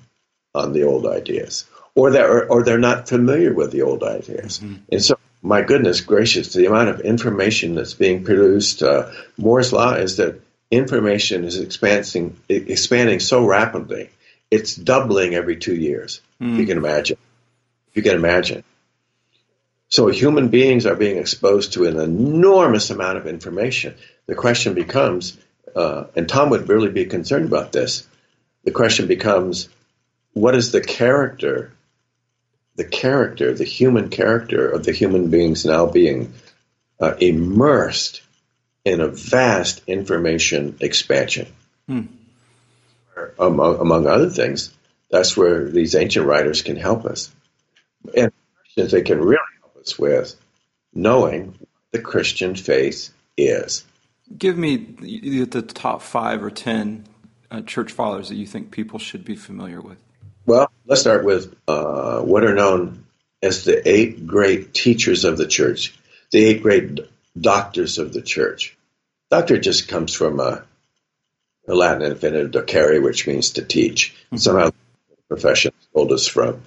[0.55, 1.65] on the old ideas
[1.97, 4.59] or they're or they're not familiar with the old ideas.
[4.59, 4.75] Mm-hmm.
[4.91, 5.17] And so,
[5.47, 8.83] my goodness gracious, the amount of information that's being produced.
[8.83, 14.09] Uh, Moore's law is that information is expanding expanding so rapidly.
[14.51, 16.21] It's doubling every two years.
[16.41, 16.53] Mm.
[16.53, 16.67] If you mm.
[16.67, 17.17] can imagine.
[17.89, 18.63] If you can imagine.
[19.89, 23.95] So human beings are being exposed to an enormous amount of information.
[24.25, 25.37] The question becomes,
[25.73, 28.05] uh, and Tom would really be concerned about this.
[28.65, 29.69] The question becomes,
[30.33, 31.71] what is the character
[32.77, 36.33] the character, the human character of the human beings now being
[36.99, 38.21] uh, immersed
[38.85, 41.47] in a vast information expansion.
[41.87, 42.03] Hmm.
[43.39, 44.71] Among, among, other things,
[45.09, 47.33] that's where these ancient writers can help us.
[48.15, 48.31] And
[48.75, 50.35] they can really help us with
[50.93, 51.57] knowing
[51.91, 53.83] the Christian faith is.
[54.37, 57.07] Give me the, the top five or ten
[57.49, 59.97] uh, church fathers that you think people should be familiar with.
[60.47, 63.03] Well, let's start with uh, what are known
[63.43, 65.93] as the eight great teachers of the church,
[66.31, 67.01] the eight great
[67.37, 68.77] doctors of the church.
[69.29, 70.63] Doctor just comes from a,
[71.67, 74.15] a Latin infinitive docere, which means to teach.
[74.27, 74.37] Mm-hmm.
[74.37, 76.63] Somehow, the profession sold us from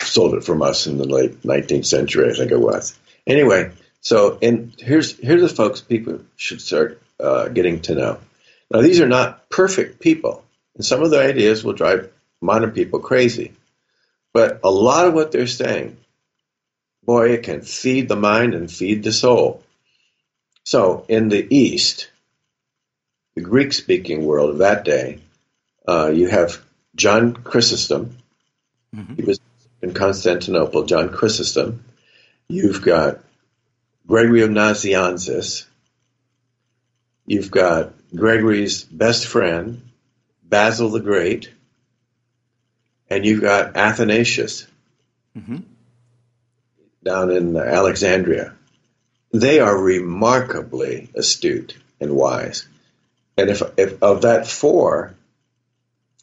[0.00, 2.98] sold it from us in the late 19th century, I think it was.
[3.26, 8.20] Anyway, so and here's here's the folks people should start uh, getting to know.
[8.70, 10.44] Now, these are not perfect people,
[10.76, 13.52] and some of the ideas will drive modern people crazy.
[14.32, 15.96] But a lot of what they're saying,
[17.04, 19.62] boy, it can feed the mind and feed the soul.
[20.64, 22.10] So, in the East,
[23.34, 25.20] the Greek speaking world of that day,
[25.88, 26.62] uh, you have
[26.94, 28.16] John Chrysostom.
[28.94, 29.14] Mm-hmm.
[29.14, 29.40] He was
[29.80, 31.84] in Constantinople, John Chrysostom.
[32.48, 33.20] You've got
[34.06, 35.64] Gregory of Nazianzus.
[37.26, 39.82] You've got Gregory's best friend,
[40.42, 41.50] Basil the Great.
[43.10, 44.66] And you've got Athanasius
[45.36, 45.58] mm-hmm.
[47.02, 48.54] down in Alexandria.
[49.32, 52.66] They are remarkably astute and wise.
[53.36, 55.14] And if, if of that four,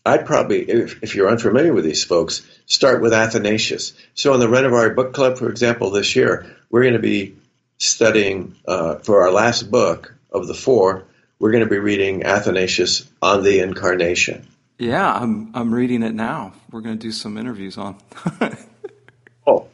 [0.05, 3.93] I'd probably, if, if, you're unfamiliar with these folks, start with Athanasius.
[4.13, 7.35] So, in the Renovaré Book Club, for example, this year, we're going to be
[7.77, 11.05] studying uh, for our last book of the four.
[11.39, 14.47] We're going to be reading Athanasius on the Incarnation.
[14.77, 16.53] Yeah, I'm I'm reading it now.
[16.71, 17.97] We're going to do some interviews on.
[19.47, 19.67] oh,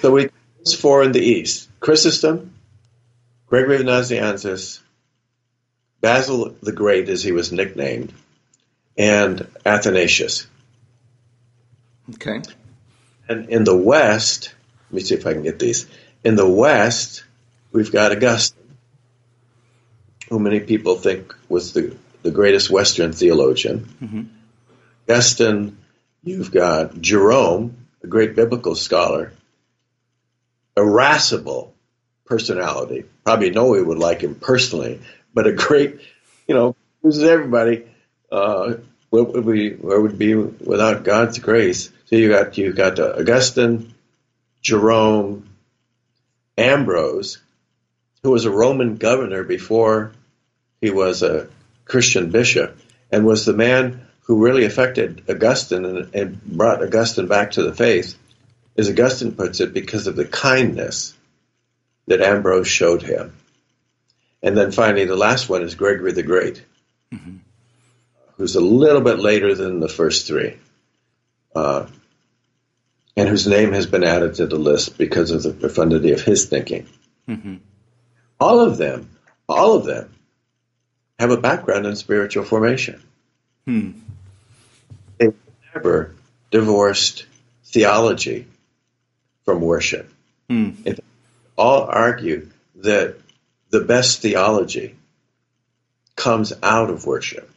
[0.00, 0.28] so we
[0.78, 2.52] four in the East: Chrysostom,
[3.46, 4.80] Gregory of Nazianzus,
[6.00, 8.12] Basil the Great, as he was nicknamed,
[8.98, 10.46] and Athanasius.
[12.14, 12.42] Okay.
[13.28, 14.54] And in the West,
[14.90, 15.86] let me see if I can get these.
[16.24, 17.24] In the West,
[17.72, 18.76] we've got Augustine,
[20.28, 23.88] who many people think was the, the greatest Western theologian.
[24.02, 24.22] Mm-hmm.
[25.08, 25.78] Augustine,
[26.22, 29.32] you've got Jerome, a great biblical scholar,
[30.76, 31.74] irascible
[32.24, 33.04] personality.
[33.24, 35.00] Probably no one would like him personally,
[35.34, 36.00] but a great,
[36.46, 37.84] you know, this is everybody.
[38.30, 38.74] Uh,
[39.10, 39.70] would we?
[39.70, 41.90] Where would be without God's grace?
[42.06, 43.94] So you got you got uh, Augustine,
[44.62, 45.50] Jerome,
[46.56, 47.38] Ambrose,
[48.22, 50.12] who was a Roman governor before
[50.80, 51.48] he was a
[51.84, 52.78] Christian bishop,
[53.10, 57.74] and was the man who really affected Augustine and, and brought Augustine back to the
[57.74, 58.16] faith,
[58.76, 61.14] as Augustine puts it, because of the kindness
[62.06, 63.34] that Ambrose showed him.
[64.42, 66.64] And then finally, the last one is Gregory the Great.
[67.12, 67.36] Mm-hmm
[68.42, 70.56] who's a little bit later than the first three,
[71.54, 71.86] uh,
[73.16, 76.46] and whose name has been added to the list because of the profundity of his
[76.46, 76.88] thinking.
[77.28, 77.56] Mm-hmm.
[78.40, 79.10] All of them,
[79.48, 80.12] all of them,
[81.20, 83.00] have a background in spiritual formation.
[83.64, 83.90] Hmm.
[85.74, 86.14] Never
[86.50, 87.26] divorced
[87.64, 88.46] theology
[89.44, 90.08] from worship.
[90.48, 90.70] Hmm.
[91.56, 93.16] all argue that
[93.70, 94.96] the best theology
[96.16, 97.50] comes out of worship.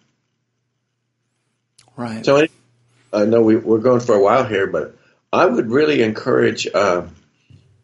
[1.97, 2.25] Right.
[2.25, 2.47] So
[3.11, 4.95] I know we, are going for a while here, but
[5.31, 7.03] I would really encourage uh,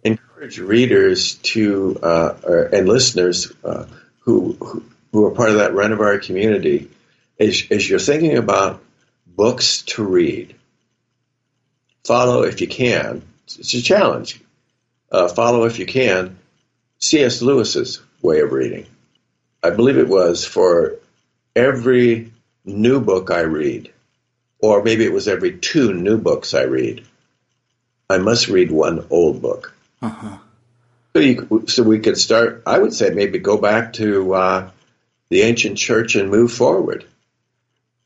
[0.03, 3.85] encourage readers to uh, or, and listeners uh,
[4.19, 6.89] who, who, who are part of that Renovaré community,
[7.39, 8.81] as, as you're thinking about
[9.41, 10.53] books to read,
[12.03, 13.23] follow if you can.
[13.57, 14.39] It's a challenge.
[15.11, 16.37] Uh, follow if you can
[16.99, 17.41] C.S.
[17.41, 18.85] Lewis's way of reading.
[19.63, 20.99] I believe it was for
[21.55, 22.31] every
[22.65, 23.91] new book I read
[24.59, 27.03] or maybe it was every two new books I read.
[28.11, 29.73] I must read one old book.
[30.03, 30.37] Uh-huh.
[31.13, 32.61] So, you, so we could start.
[32.67, 34.69] I would say maybe go back to uh,
[35.29, 37.05] the ancient church and move forward.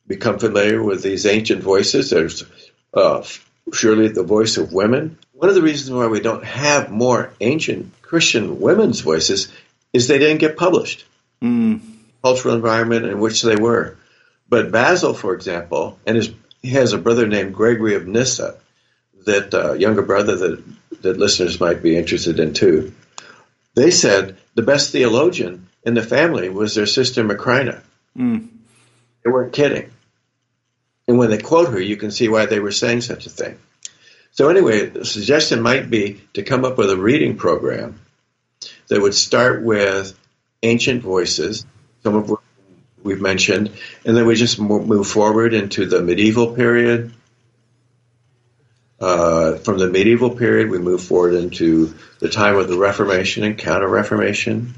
[0.07, 2.09] Become familiar with these ancient voices.
[2.09, 2.43] There's
[2.93, 3.23] uh,
[3.73, 5.17] surely the voice of women.
[5.33, 9.51] One of the reasons why we don't have more ancient Christian women's voices
[9.93, 11.05] is they didn't get published.
[11.41, 11.81] Mm.
[12.21, 13.97] Cultural environment in which they were.
[14.47, 18.55] But Basil, for example, and his he has a brother named Gregory of Nyssa,
[19.25, 20.63] that uh, younger brother that
[21.01, 22.93] that listeners might be interested in too.
[23.75, 27.81] They said the best theologian in the family was their sister Macrina.
[28.17, 28.47] Mm.
[29.23, 29.91] They weren't kidding.
[31.07, 33.57] And when they quote her, you can see why they were saying such a thing.
[34.31, 38.01] So anyway, the suggestion might be to come up with a reading program
[38.87, 40.17] that would start with
[40.63, 41.65] ancient voices,
[42.03, 42.39] some of which
[43.03, 43.71] we've mentioned,
[44.03, 47.13] and then we just move forward into the medieval period.
[48.99, 53.57] Uh, from the medieval period, we move forward into the time of the Reformation and
[53.57, 54.73] Counter Reformation.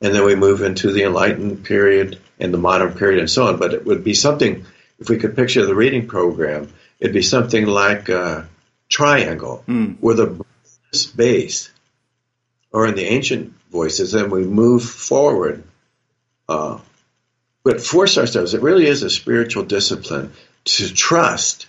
[0.00, 3.58] and then we move into the Enlightened period and the modern period and so on.
[3.58, 4.64] But it would be something,
[5.00, 8.48] if we could picture the reading program, it'd be something like a
[8.88, 9.96] triangle Mm.
[10.00, 10.44] where the
[11.16, 11.70] base
[12.72, 15.62] or in the ancient voices, and we move forward.
[16.48, 16.78] Uh,
[17.64, 20.32] but force ourselves, it really is a spiritual discipline
[20.64, 21.66] to trust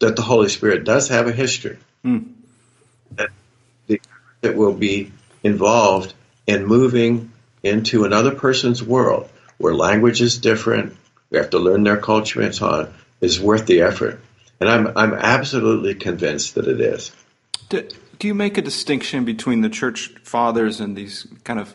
[0.00, 1.78] that the Holy Spirit does have a history.
[2.04, 2.32] Mm.
[4.42, 6.14] That will be involved
[6.46, 10.96] in moving into another person's world where language is different,
[11.30, 14.20] we have to learn their culture and so on, is worth the effort.
[14.60, 17.12] And I'm, I'm absolutely convinced that it is.
[17.68, 17.88] Do,
[18.18, 21.74] do you make a distinction between the church fathers and these kind of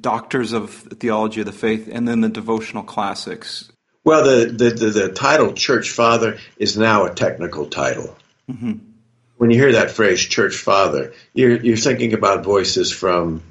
[0.00, 3.70] doctors of theology of the faith and then the devotional classics?
[4.04, 8.16] Well, the, the, the, the title church father is now a technical title.
[8.50, 8.74] Mm-hmm.
[9.36, 13.42] When you hear that phrase church father, you're, you're thinking about voices from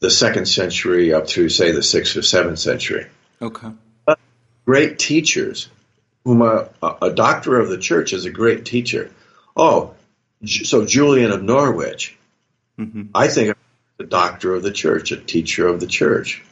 [0.00, 3.06] the second century up through, say, the sixth or seventh century.
[3.40, 3.70] Okay.
[4.64, 5.68] Great teachers,
[6.24, 6.68] whom a,
[7.00, 9.10] a doctor of the church is a great teacher.
[9.56, 9.94] Oh,
[10.44, 12.16] so Julian of Norwich,
[12.78, 13.02] Mm-hmm.
[13.14, 13.56] I think of
[13.98, 16.42] the doctor of the church, a teacher of the church.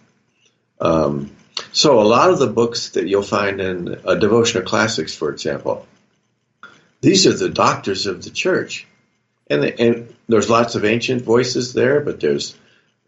[0.80, 1.30] Um,
[1.72, 5.86] so a lot of the books that you'll find in uh, devotional classics, for example,
[7.00, 8.86] these are the doctors of the church,
[9.48, 12.54] and and there's lots of ancient voices there, but there's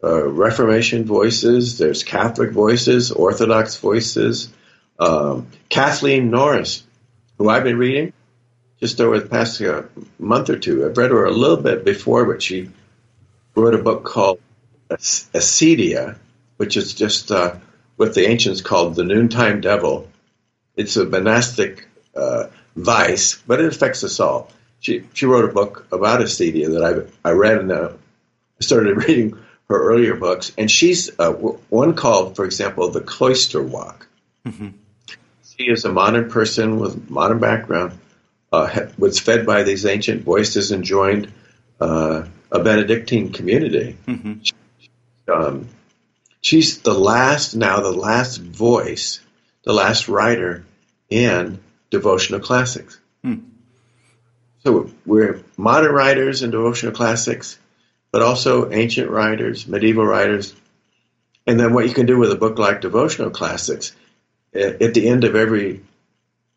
[0.03, 4.49] uh, Reformation voices, there's Catholic voices, Orthodox voices.
[4.99, 6.83] Um, Kathleen Norris,
[7.37, 8.13] who I've been reading
[8.79, 9.83] just over the past uh,
[10.19, 10.85] month or two.
[10.85, 12.69] I've read her a little bit before, but she
[13.55, 14.39] wrote a book called
[14.89, 16.17] Acedia,
[16.57, 17.55] which is just uh,
[17.95, 20.09] what the ancients called the noontime devil.
[20.75, 24.51] It's a monastic uh, vice, but it affects us all.
[24.79, 27.91] She she wrote a book about Acedia that I I read and uh,
[28.59, 29.37] started reading
[29.69, 34.07] her earlier books, and she's uh, one called, for example, the Cloister Walk.
[34.45, 34.69] Mm-hmm.
[35.63, 37.97] She is a modern person with modern background,
[38.51, 41.31] uh, was fed by these ancient voices and joined
[41.79, 43.95] uh, a Benedictine community.
[44.05, 45.31] Mm-hmm.
[45.31, 45.69] Um,
[46.41, 49.21] she's the last now, the last voice,
[49.63, 50.65] the last writer
[51.09, 52.99] in devotional classics.
[53.23, 53.45] Mm.
[54.65, 57.57] So we're modern writers in devotional classics,
[58.11, 60.53] but also ancient writers, medieval writers.
[61.47, 63.95] And then what you can do with a book like devotional classics,
[64.53, 65.81] at the end of every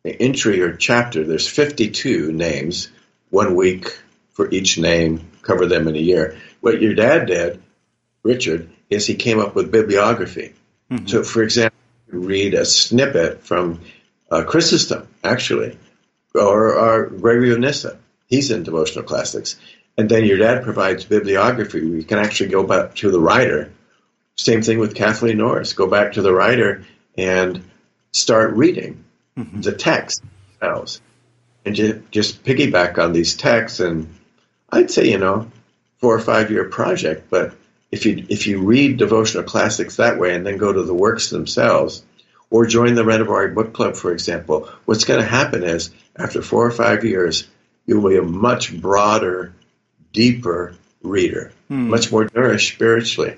[0.04, 2.88] entry or chapter, there's 52 names,
[3.30, 3.98] one week
[4.32, 6.36] for each name, cover them in a year.
[6.60, 7.62] What your dad did,
[8.22, 10.54] Richard, is he came up with bibliography.
[10.90, 11.06] Mm-hmm.
[11.06, 11.78] So, for example,
[12.08, 13.80] read a snippet from
[14.30, 15.78] uh, Chrysostom, actually,
[16.34, 17.98] or, or Gregory of Nyssa.
[18.26, 19.56] He's in devotional classics.
[19.98, 21.80] And then your dad provides bibliography.
[21.80, 23.72] You can actually go back to the writer.
[24.36, 25.72] Same thing with Kathleen Norris.
[25.72, 26.84] Go back to the writer
[27.16, 27.64] and
[28.16, 29.04] start reading
[29.36, 29.60] mm-hmm.
[29.60, 30.22] the text
[30.58, 31.00] themselves
[31.64, 33.80] and just, just piggyback on these texts.
[33.80, 34.14] And
[34.70, 35.50] I'd say, you know,
[35.98, 37.28] four or five year project.
[37.30, 37.54] But
[37.90, 41.30] if you if you read devotional classics that way and then go to the works
[41.30, 42.02] themselves,
[42.50, 46.66] or join the Renovaré Book Club, for example, what's going to happen is after four
[46.66, 47.48] or five years,
[47.86, 49.54] you'll be a much broader,
[50.12, 51.90] deeper reader, Hmm.
[51.90, 53.36] much more nourished spiritually.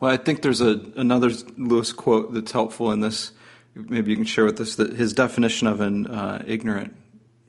[0.00, 3.32] Well, I think there's a another Lewis quote that's helpful in this.
[3.76, 6.96] Maybe you can share with us that his definition of an uh, ignorant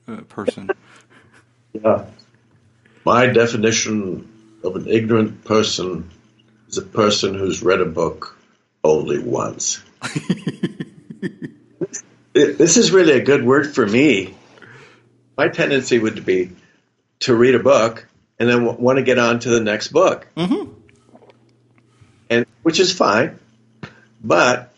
[0.06, 0.70] uh, person.
[1.72, 2.04] Yeah.
[3.04, 4.28] My definition
[4.62, 6.10] of an ignorant person
[6.68, 8.38] is a person who's read a book
[8.84, 9.82] only once.
[12.38, 14.34] This is really a good word for me.
[15.36, 16.52] My tendency would be
[17.20, 18.06] to read a book
[18.38, 20.72] and then w- want to get on to the next book, mm-hmm.
[22.30, 23.40] and which is fine.
[24.22, 24.72] But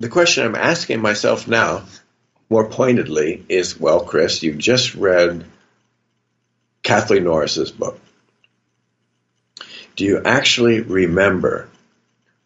[0.00, 1.84] the question I'm asking myself now,
[2.48, 5.44] more pointedly, is: Well, Chris, you've just read
[6.82, 8.00] Kathleen Norris's book.
[9.96, 11.68] Do you actually remember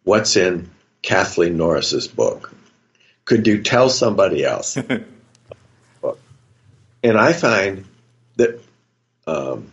[0.05, 0.70] what's in
[1.03, 2.53] Kathleen Norris's book?
[3.24, 4.76] Could you tell somebody else?
[4.76, 5.07] and
[7.05, 7.84] I find
[8.36, 8.59] that
[9.26, 9.70] um,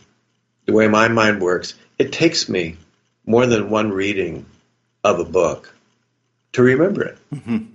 [0.65, 2.77] the way my mind works, it takes me
[3.25, 4.45] more than one reading
[5.03, 5.73] of a book
[6.53, 7.17] to remember it.
[7.33, 7.65] Mm-hmm.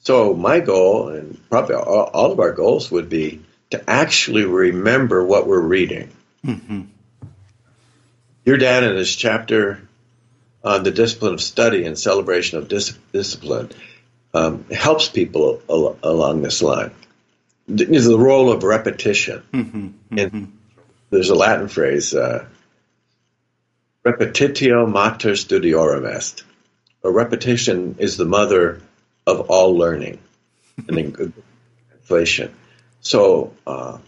[0.00, 5.24] So my goal, and probably all, all of our goals, would be to actually remember
[5.24, 6.10] what we're reading.
[6.44, 6.82] Mm-hmm.
[8.44, 9.80] Your dad in his chapter
[10.62, 13.70] on the discipline of study and celebration of dis- discipline
[14.34, 16.90] um, helps people al- along this line.
[17.66, 19.42] Is the role of repetition.
[19.52, 20.18] Mm-hmm.
[20.18, 20.58] And
[21.08, 22.44] there's a Latin phrase, uh,
[24.04, 26.44] repetitio mater studiorum est.
[27.04, 28.80] a repetition is the mother
[29.26, 30.18] of all learning
[30.88, 30.98] and
[31.92, 32.54] inflation.
[33.00, 33.98] So, uh,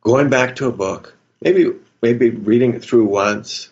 [0.00, 3.68] going back to a book, maybe maybe reading it through once,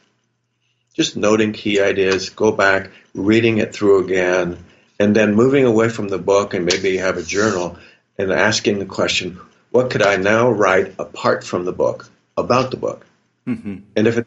[0.95, 4.59] just noting key ideas, go back, reading it through again,
[4.99, 7.79] and then moving away from the book and maybe you have a journal
[8.19, 9.39] and asking the question,
[9.71, 13.07] what could I now write apart from the book about the book?
[13.47, 13.77] Mm-hmm.
[13.95, 14.27] And if it,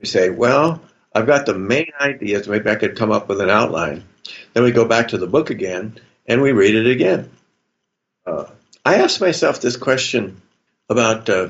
[0.00, 0.80] you say, well,
[1.16, 4.04] I've got the main ideas, maybe I could come up with an outline.
[4.52, 7.30] Then we go back to the book again and we read it again.
[8.26, 8.44] Uh,
[8.84, 10.42] I asked myself this question
[10.90, 11.48] about uh,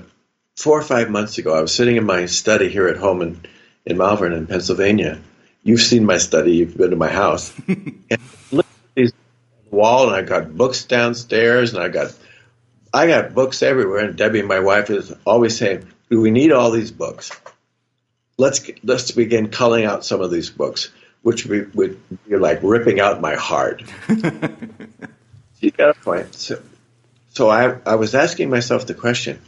[0.54, 1.52] four or five months ago.
[1.52, 3.40] I was sitting in my study here at home in,
[3.84, 5.20] in Malvern, in Pennsylvania.
[5.64, 7.52] You've seen my study, you've been to my house.
[7.68, 8.20] and
[8.52, 9.12] look at these
[9.72, 12.14] wall, and I got books downstairs, and I got
[12.94, 14.04] I got books everywhere.
[14.04, 17.32] And Debbie, my wife, is always saying, "Do we need all these books?
[18.38, 20.90] Let's let's begin culling out some of these books."
[21.22, 23.82] Which would, would be like ripping out my heart.
[25.58, 26.32] you got a point.
[26.36, 26.62] So,
[27.30, 29.40] so I, I was asking myself the question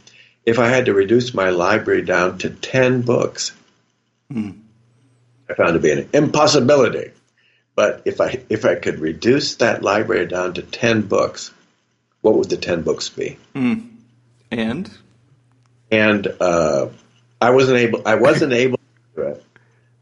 [0.45, 3.53] if I had to reduce my library down to 10 books,
[4.31, 4.51] hmm.
[5.49, 7.11] I found it to be an impossibility.
[7.75, 11.51] But if I, if I could reduce that library down to 10 books,
[12.21, 13.37] what would the 10 books be?
[13.53, 13.79] Hmm.
[14.51, 14.89] And?
[15.91, 16.89] And uh,
[17.39, 18.78] I wasn't able, I wasn't able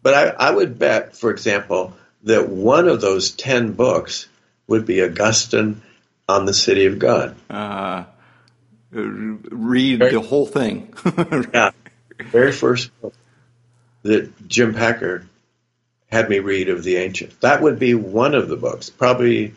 [0.04, 1.94] But I, I would bet, for example,
[2.24, 4.28] that one of those 10 books
[4.68, 5.82] would be Augustine
[6.28, 7.36] on the city of God.
[7.50, 8.06] Uh,
[8.92, 10.94] read very, the whole thing.
[11.54, 11.72] yeah,
[12.26, 13.14] very first book
[14.04, 15.28] that Jim Packer
[16.10, 17.40] had me read of the ancient.
[17.42, 18.90] That would be one of the books.
[18.90, 19.54] Probably,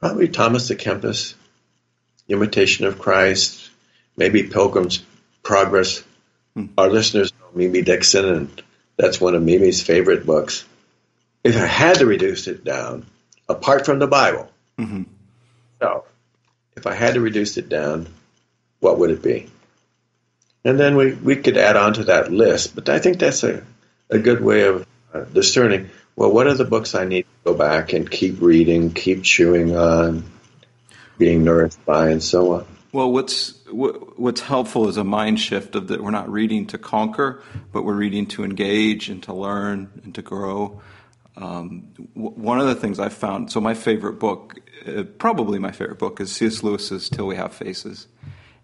[0.00, 1.34] probably Thomas à Kempis,
[2.28, 3.70] Imitation of Christ,
[4.16, 5.04] maybe Pilgrim's
[5.42, 6.04] Progress.
[6.54, 6.66] Hmm.
[6.78, 8.62] Our listeners know Mimi Dixon, and
[9.02, 10.64] that's one of Mimi's favorite books.
[11.42, 13.04] If I had to reduce it down,
[13.48, 14.48] apart from the Bible,
[14.78, 15.02] mm-hmm.
[15.80, 16.04] So,
[16.76, 18.06] if I had to reduce it down,
[18.78, 19.48] what would it be?
[20.64, 23.64] And then we, we could add on to that list, but I think that's a,
[24.08, 27.54] a good way of uh, discerning well, what are the books I need to go
[27.54, 30.24] back and keep reading, keep chewing on,
[31.18, 32.66] being nourished by, and so on.
[32.92, 37.42] Well, what's what's helpful is a mind shift of that we're not reading to conquer,
[37.72, 40.82] but we're reading to engage and to learn and to grow.
[41.38, 45.72] Um, w- one of the things I found, so my favorite book, uh, probably my
[45.72, 46.62] favorite book, is C.S.
[46.62, 48.08] Lewis's Till We Have Faces.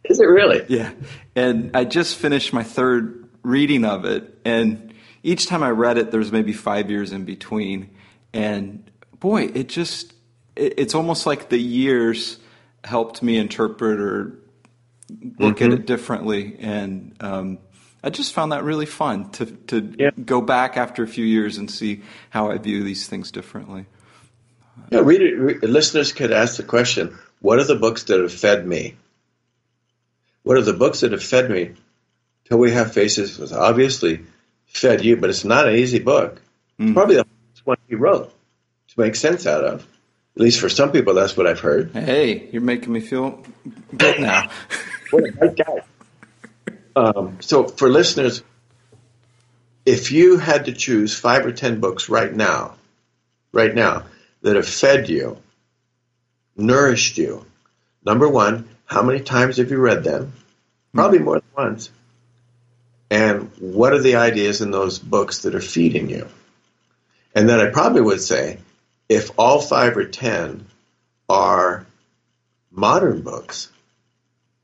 [0.04, 0.62] Is it really?
[0.68, 0.92] Yeah.
[1.34, 6.10] And I just finished my third reading of it, and each time I read it,
[6.10, 7.88] there's maybe five years in between.
[8.34, 10.12] And boy, it just,
[10.54, 12.38] it, it's almost like the years
[12.84, 14.38] helped me interpret or
[15.38, 15.72] look mm-hmm.
[15.72, 16.56] at it differently.
[16.60, 17.58] And, um,
[18.02, 20.10] I just found that really fun to to yeah.
[20.10, 23.86] go back after a few years and see how I view these things differently.
[24.90, 28.96] Yeah, read, listeners could ask the question: What are the books that have fed me?
[30.44, 31.72] What are the books that have fed me?
[32.44, 34.24] Till we have faces was obviously
[34.66, 36.40] fed you, but it's not an easy book.
[36.78, 36.94] It's mm.
[36.94, 38.32] probably the first one he wrote
[38.88, 39.86] to make sense out of.
[40.38, 41.90] At least for some people, that's what I've heard.
[41.90, 43.42] Hey, you're making me feel
[43.96, 44.48] good now.
[45.10, 45.80] what a great guy.
[46.94, 48.44] Um, so, for listeners,
[49.84, 52.76] if you had to choose five or ten books right now,
[53.50, 54.04] right now,
[54.42, 55.38] that have fed you,
[56.56, 57.44] nourished you,
[58.04, 60.34] number one, how many times have you read them?
[60.94, 61.90] Probably more than once.
[63.10, 66.28] And what are the ideas in those books that are feeding you?
[67.34, 68.58] And then I probably would say,
[69.08, 70.66] if all five or ten
[71.28, 71.86] are
[72.70, 73.70] modern books,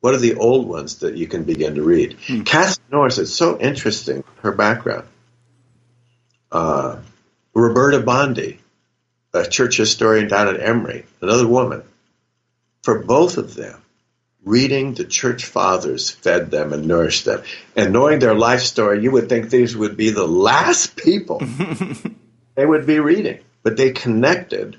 [0.01, 2.17] what are the old ones that you can begin to read?
[2.27, 2.43] Hmm.
[2.91, 5.09] Norris is so interesting, her background.
[6.53, 6.99] Uh,
[7.55, 8.61] Roberta Bondi,
[9.33, 11.83] a church historian down at Emory, another woman.
[12.83, 13.81] For both of them,
[14.45, 17.43] reading the church fathers fed them and nourished them.
[17.75, 21.41] And knowing their life story, you would think these would be the last people
[22.55, 23.41] they would be reading.
[23.65, 24.77] But they connected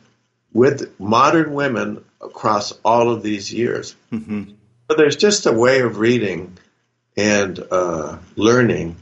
[0.54, 3.94] with modern women across all of these years.
[4.14, 4.54] Mm-hmm.
[4.88, 6.58] But there's just a way of reading
[7.18, 8.96] and uh, learning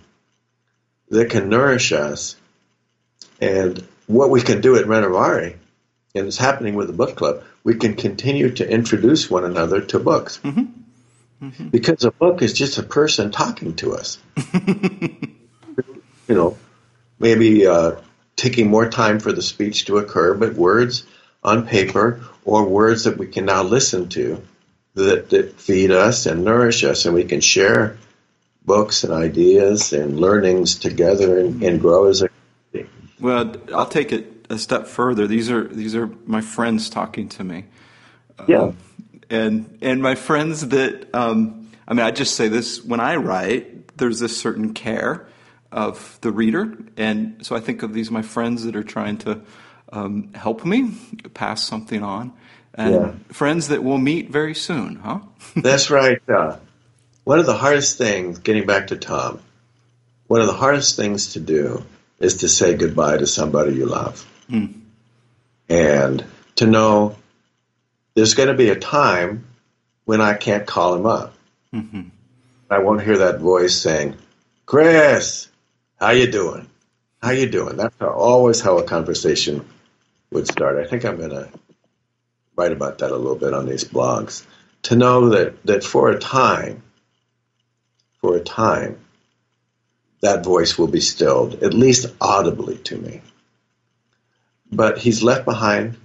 [1.09, 2.36] that can nourish us.
[3.39, 5.57] And what we can do at Renovaré,
[6.15, 9.99] and it's happening with the book club, we can continue to introduce one another to
[9.99, 10.39] books.
[10.43, 11.45] Mm-hmm.
[11.45, 11.67] Mm-hmm.
[11.69, 14.17] Because a book is just a person talking to us.
[14.53, 15.27] you
[16.29, 16.57] know,
[17.19, 17.97] maybe uh,
[18.36, 21.05] taking more time for the speech to occur, but words
[21.43, 24.41] on paper or words that we can now listen to
[24.95, 27.97] that, that feed us and nourish us, and we can share
[28.65, 32.29] books and ideas and learnings together and, and grow as a
[32.71, 32.93] community.
[33.19, 35.27] Well, I'll take it a step further.
[35.27, 37.65] These are these are my friends talking to me.
[38.47, 38.61] Yeah.
[38.61, 38.77] Um,
[39.29, 43.97] and and my friends that um, I mean, I just say this when I write.
[43.97, 45.27] There's this certain care
[45.74, 49.41] of the reader, and so I think of these my friends that are trying to
[49.91, 50.95] um, help me
[51.34, 52.32] pass something on,
[52.74, 53.11] and Yeah.
[53.32, 55.19] friends that we'll meet very soon, huh?
[55.55, 56.19] That's right.
[56.30, 56.57] Uh,
[57.26, 59.39] one of the hardest things, getting back to Tom,
[60.28, 61.84] one of the hardest things to do
[62.19, 64.26] is to say goodbye to somebody you love.
[65.69, 67.15] And to know
[68.15, 69.45] there's going to be a time
[70.05, 71.34] when I can't call him up.
[72.69, 74.15] I won't hear that voice saying,
[74.65, 75.47] Chris,
[76.04, 76.70] how you doing?
[77.22, 77.78] How you doing?
[77.78, 79.66] That's how, always how a conversation
[80.32, 80.78] would start.
[80.78, 81.49] I think I'm going to
[82.58, 84.45] write about that a little bit on these blogs.
[84.84, 86.84] To know that, that for a time,
[88.20, 88.99] for a time,
[90.20, 93.22] that voice will be stilled, at least audibly to me.
[94.70, 95.95] But he's left behind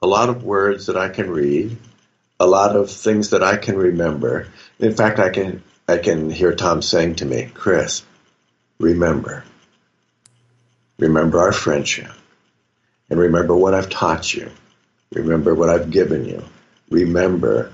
[0.00, 1.76] a lot of words that I can read,
[2.40, 4.48] a lot of things that I can remember.
[4.78, 8.02] In fact, I can I can hear Tom saying to me, "Chris,
[8.82, 9.44] remember,
[10.98, 12.10] remember our friendship,
[13.08, 14.50] and remember what I've taught you.
[15.12, 16.44] Remember what I've given you.
[16.90, 17.72] Remember,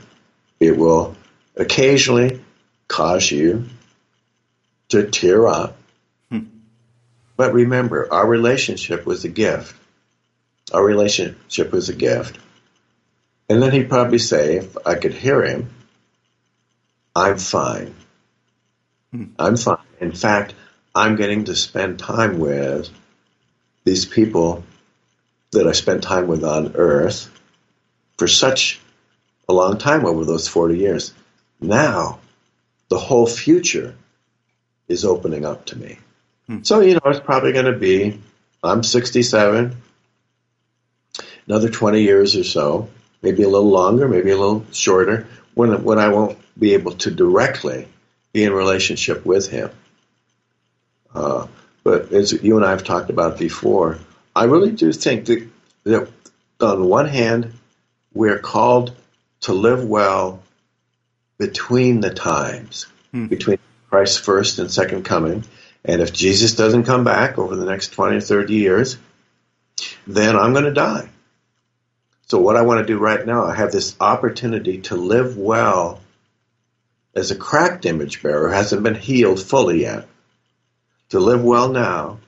[0.60, 1.16] it will
[1.56, 2.40] occasionally
[2.86, 3.64] cause you
[4.90, 5.76] to tear up."
[6.30, 6.46] Hmm.
[7.36, 9.74] But remember, our relationship was a gift.
[10.72, 12.38] Our relationship was a gift.
[13.48, 15.70] And then he'd probably say, if I could hear him,
[17.16, 17.94] I'm fine.
[19.10, 19.24] Hmm.
[19.38, 19.78] I'm fine.
[20.00, 20.54] In fact,
[20.98, 22.90] I'm getting to spend time with
[23.84, 24.64] these people
[25.52, 27.30] that I spent time with on earth
[28.16, 28.80] for such
[29.48, 31.14] a long time over those 40 years.
[31.60, 32.18] Now,
[32.88, 33.94] the whole future
[34.88, 35.98] is opening up to me.
[36.48, 36.62] Hmm.
[36.64, 38.20] So, you know, it's probably going to be,
[38.64, 39.76] I'm 67,
[41.46, 42.88] another 20 years or so,
[43.22, 47.12] maybe a little longer, maybe a little shorter, when, when I won't be able to
[47.12, 47.86] directly
[48.32, 49.70] be in relationship with him.
[51.14, 51.46] Uh,
[51.84, 53.98] but as you and I have talked about before,
[54.34, 55.48] I really do think that,
[55.84, 56.08] that
[56.60, 57.54] on one hand,
[58.12, 58.94] we're called
[59.42, 60.42] to live well
[61.38, 62.86] between the times,
[63.28, 65.44] between Christ's first and second coming.
[65.84, 68.98] And if Jesus doesn't come back over the next 20 or 30 years,
[70.06, 71.08] then I'm going to die.
[72.26, 76.00] So, what I want to do right now, I have this opportunity to live well
[77.14, 80.06] as a cracked image bearer, who hasn't been healed fully yet.
[81.10, 82.18] To live well now,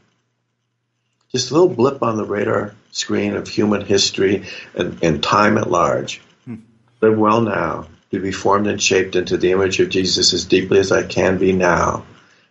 [1.30, 5.70] just a little blip on the radar screen of human history and, and time at
[5.70, 6.20] large.
[6.44, 6.56] Hmm.
[7.00, 10.78] Live well now, to be formed and shaped into the image of Jesus as deeply
[10.78, 12.04] as I can be now,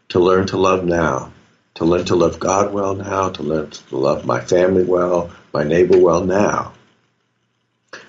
[0.09, 1.31] to learn to love now,
[1.75, 5.63] to learn to love God well now, to learn to love my family well, my
[5.63, 6.73] neighbor well now.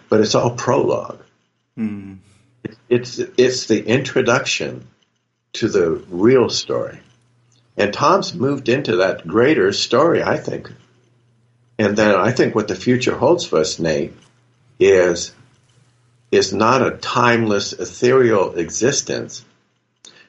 [0.09, 1.23] But it's all prologue.
[1.77, 2.15] Hmm.
[2.89, 4.87] It's it's the introduction
[5.55, 6.99] to the real story.
[7.81, 10.71] And Tom's moved into that greater story, I think.
[11.79, 14.13] And then I think what the future holds for us, Nate,
[14.79, 15.33] is
[16.31, 19.43] is not a timeless, ethereal existence,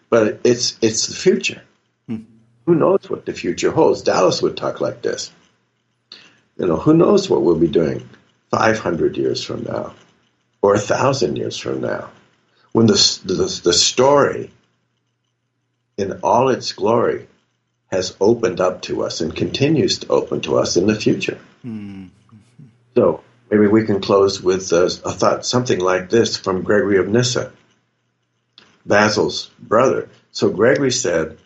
[0.10, 1.62] but it's it's the future.
[2.08, 2.22] Hmm.
[2.66, 4.02] Who knows what the future holds?
[4.02, 5.30] Dallas would talk like this.
[6.58, 8.08] You know, who knows what we'll be doing
[8.52, 9.94] 500 years from now
[10.62, 12.12] or a thousand years from now
[12.72, 14.52] when the, the, the story
[15.98, 17.28] in all its glory
[17.92, 21.38] has opened up to us and continues to open to us in the future.
[22.96, 27.10] So maybe we can close with a, a thought, something like this from Gregory of
[27.10, 27.52] Nyssa,
[28.86, 30.10] Basil's brother.
[30.32, 31.38] So Gregory said,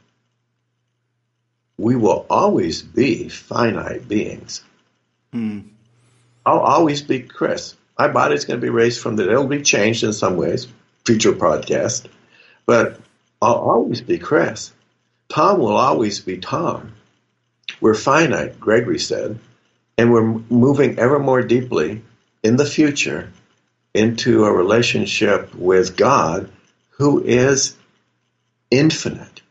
[1.77, 4.63] We will always be finite beings.
[6.45, 7.75] I'll always be Chris.
[7.97, 10.67] My body's going to be raised from the, it'll be changed in some ways,
[11.05, 12.07] future podcast,
[12.65, 12.99] but
[13.41, 14.71] I'll always be Chris.
[15.29, 16.93] Tom will always be Tom.
[17.81, 19.39] We're finite, Gregory said,
[19.97, 22.01] and we're moving ever more deeply
[22.43, 23.31] in the future
[23.93, 26.49] into a relationship with God
[26.91, 27.75] who is
[28.69, 29.41] infinite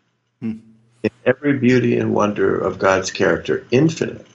[1.04, 4.26] in every beauty and wonder of God's character, infinite.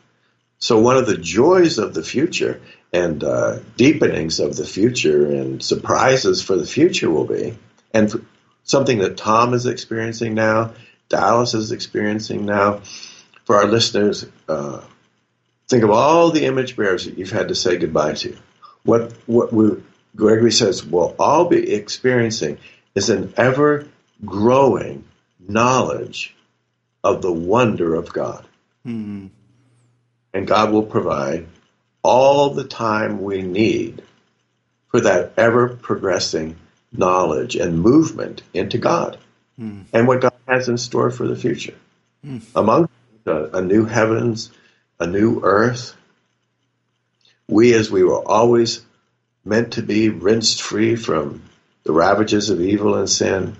[0.59, 2.61] So, one of the joys of the future
[2.91, 7.57] and uh, deepenings of the future and surprises for the future will be,
[7.93, 8.25] and
[8.63, 10.73] something that Tom is experiencing now,
[11.09, 12.81] Dallas is experiencing now,
[13.45, 14.81] for our listeners, uh,
[15.67, 18.37] think of all the image bearers that you've had to say goodbye to.
[18.83, 19.71] What what we,
[20.15, 22.59] Gregory says we'll all be experiencing
[22.95, 23.87] is an ever
[24.25, 25.05] growing
[25.39, 26.35] knowledge
[27.03, 28.45] of the wonder of God.
[30.33, 31.47] And God will provide
[32.03, 34.03] all the time we need
[34.89, 36.55] for that ever progressing
[36.91, 39.17] knowledge and movement into God
[39.59, 39.85] mm.
[39.93, 41.75] and what God has in store for the future.
[42.25, 42.41] Mm.
[42.55, 42.89] Among
[43.25, 44.51] a, a new heavens,
[44.99, 45.95] a new earth,
[47.47, 48.81] we, as we were always
[49.45, 51.43] meant to be rinsed free from
[51.83, 53.55] the ravages of evil and sin,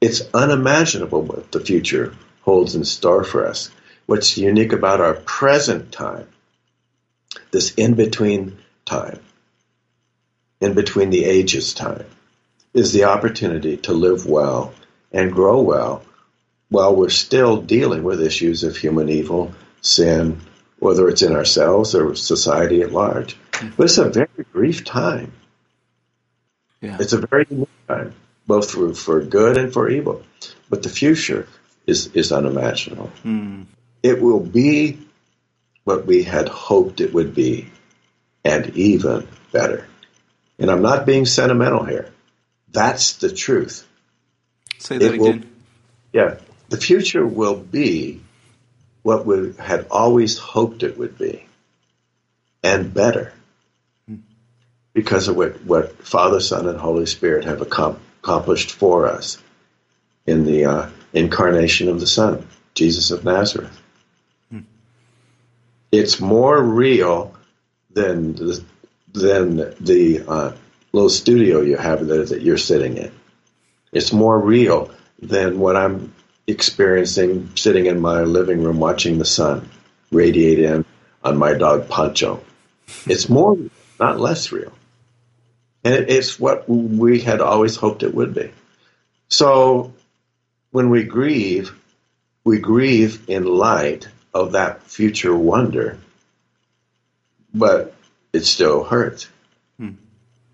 [0.00, 3.70] it's unimaginable what the future holds in store for us.
[4.06, 6.28] What's unique about our present time,
[7.50, 9.20] this in between time,
[10.60, 12.04] in between the ages time,
[12.74, 14.74] is the opportunity to live well
[15.10, 16.02] and grow well
[16.74, 20.40] while we're still dealing with issues of human evil, sin,
[20.80, 23.36] whether it's in ourselves or society at large.
[23.76, 25.32] But it's a very brief time.
[26.80, 26.96] Yeah.
[26.98, 28.12] It's a very unique time,
[28.48, 30.24] both for, for good and for evil.
[30.68, 31.46] But the future
[31.86, 33.12] is, is unimaginable.
[33.24, 33.66] Mm.
[34.02, 34.98] It will be
[35.84, 37.70] what we had hoped it would be,
[38.44, 39.86] and even better.
[40.58, 42.10] And I'm not being sentimental here.
[42.72, 43.86] That's the truth.
[44.78, 45.40] Say that it again.
[45.40, 46.38] Will, yeah.
[46.68, 48.20] The future will be
[49.02, 51.46] what we had always hoped it would be,
[52.62, 53.32] and better.
[54.94, 59.42] Because of what, what Father, Son, and Holy Spirit have accomplished for us
[60.24, 63.76] in the uh, incarnation of the Son, Jesus of Nazareth.
[64.50, 64.60] Hmm.
[65.90, 67.34] It's more real
[67.90, 68.64] than the,
[69.12, 70.52] than the uh,
[70.92, 73.12] little studio you have there that you're sitting in.
[73.92, 76.14] It's more real than what I'm
[76.46, 79.68] experiencing sitting in my living room watching the sun
[80.10, 80.84] radiate in
[81.22, 82.42] on my dog Pancho.
[83.06, 83.56] It's more,
[83.98, 84.72] not less real.
[85.82, 88.50] And it's what we had always hoped it would be.
[89.28, 89.94] So
[90.70, 91.74] when we grieve,
[92.44, 95.98] we grieve in light of that future wonder,
[97.54, 97.94] but
[98.32, 99.28] it still hurts.
[99.78, 99.92] Hmm.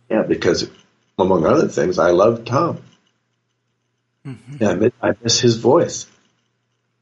[0.08, 0.70] Yeah, because
[1.18, 2.82] among other things, I love Tom.
[4.30, 4.64] Mm-hmm.
[4.64, 6.06] I, miss, I miss his voice.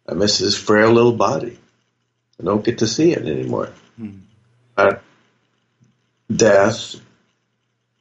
[0.08, 1.58] I miss his frail little body.
[2.40, 3.72] I don't get to see it anymore.
[4.00, 4.20] Mm-hmm.
[4.76, 4.94] Uh,
[6.34, 6.94] death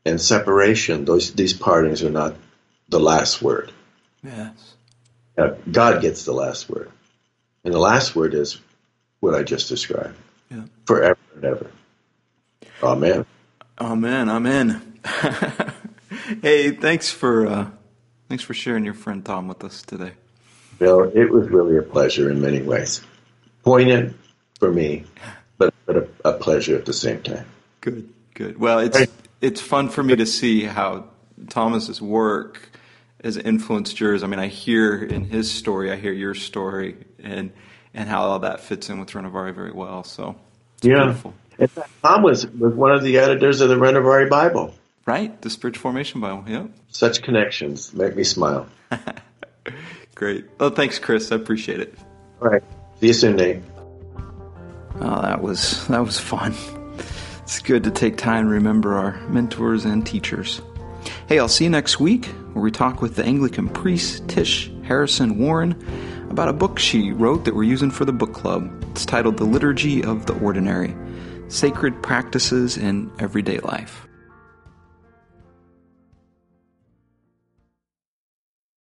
[0.05, 2.35] and separation, those these partings are not
[2.87, 3.71] the last word.
[4.23, 4.75] Yes.
[5.37, 6.91] Uh, God gets the last word.
[7.63, 8.59] And the last word is
[9.19, 10.15] what I just described.
[10.49, 10.63] Yeah.
[10.85, 11.71] Forever and ever.
[12.81, 13.25] Amen.
[13.79, 14.29] Amen.
[14.29, 14.99] Amen.
[16.41, 17.69] hey, thanks for uh,
[18.29, 20.11] thanks for sharing your friend Tom with us today.
[20.79, 23.01] Bill, it was really a pleasure in many ways.
[23.63, 24.15] Poignant
[24.59, 25.03] for me,
[25.57, 27.45] but, but a, a pleasure at the same time.
[27.81, 28.59] Good, good.
[28.59, 29.07] Well, it's
[29.41, 31.05] it's fun for me to see how
[31.49, 32.69] Thomas's work
[33.23, 34.23] has influenced yours.
[34.23, 37.51] I mean, I hear in his story, I hear your story, and
[37.93, 40.03] and how all that fits in with Renovaré very well.
[40.03, 40.35] So,
[40.81, 41.03] yeah.
[41.03, 41.33] Beautiful.
[41.57, 44.75] In fact, Tom was, was one of the editors of the Renovaré Bible.
[45.07, 46.43] Right, the Spiritual Formation Bible.
[46.45, 46.69] Yep.
[46.89, 48.67] Such connections make me smile.
[50.15, 50.45] Great.
[50.59, 51.31] Well, thanks, Chris.
[51.31, 51.97] I appreciate it.
[52.41, 52.61] All right.
[52.99, 53.61] See you soon, Nate.
[54.99, 56.53] Oh, that was that was fun.
[57.41, 60.61] It's good to take time to remember our mentors and teachers.
[61.29, 65.37] Hey, I'll see you next week where we talk with the Anglican priest Tish Harrison
[65.37, 65.71] Warren
[66.29, 68.69] about a book she wrote that we're using for the book club.
[68.91, 70.93] It's titled The Liturgy of the Ordinary
[71.47, 74.06] Sacred Practices in Everyday Life.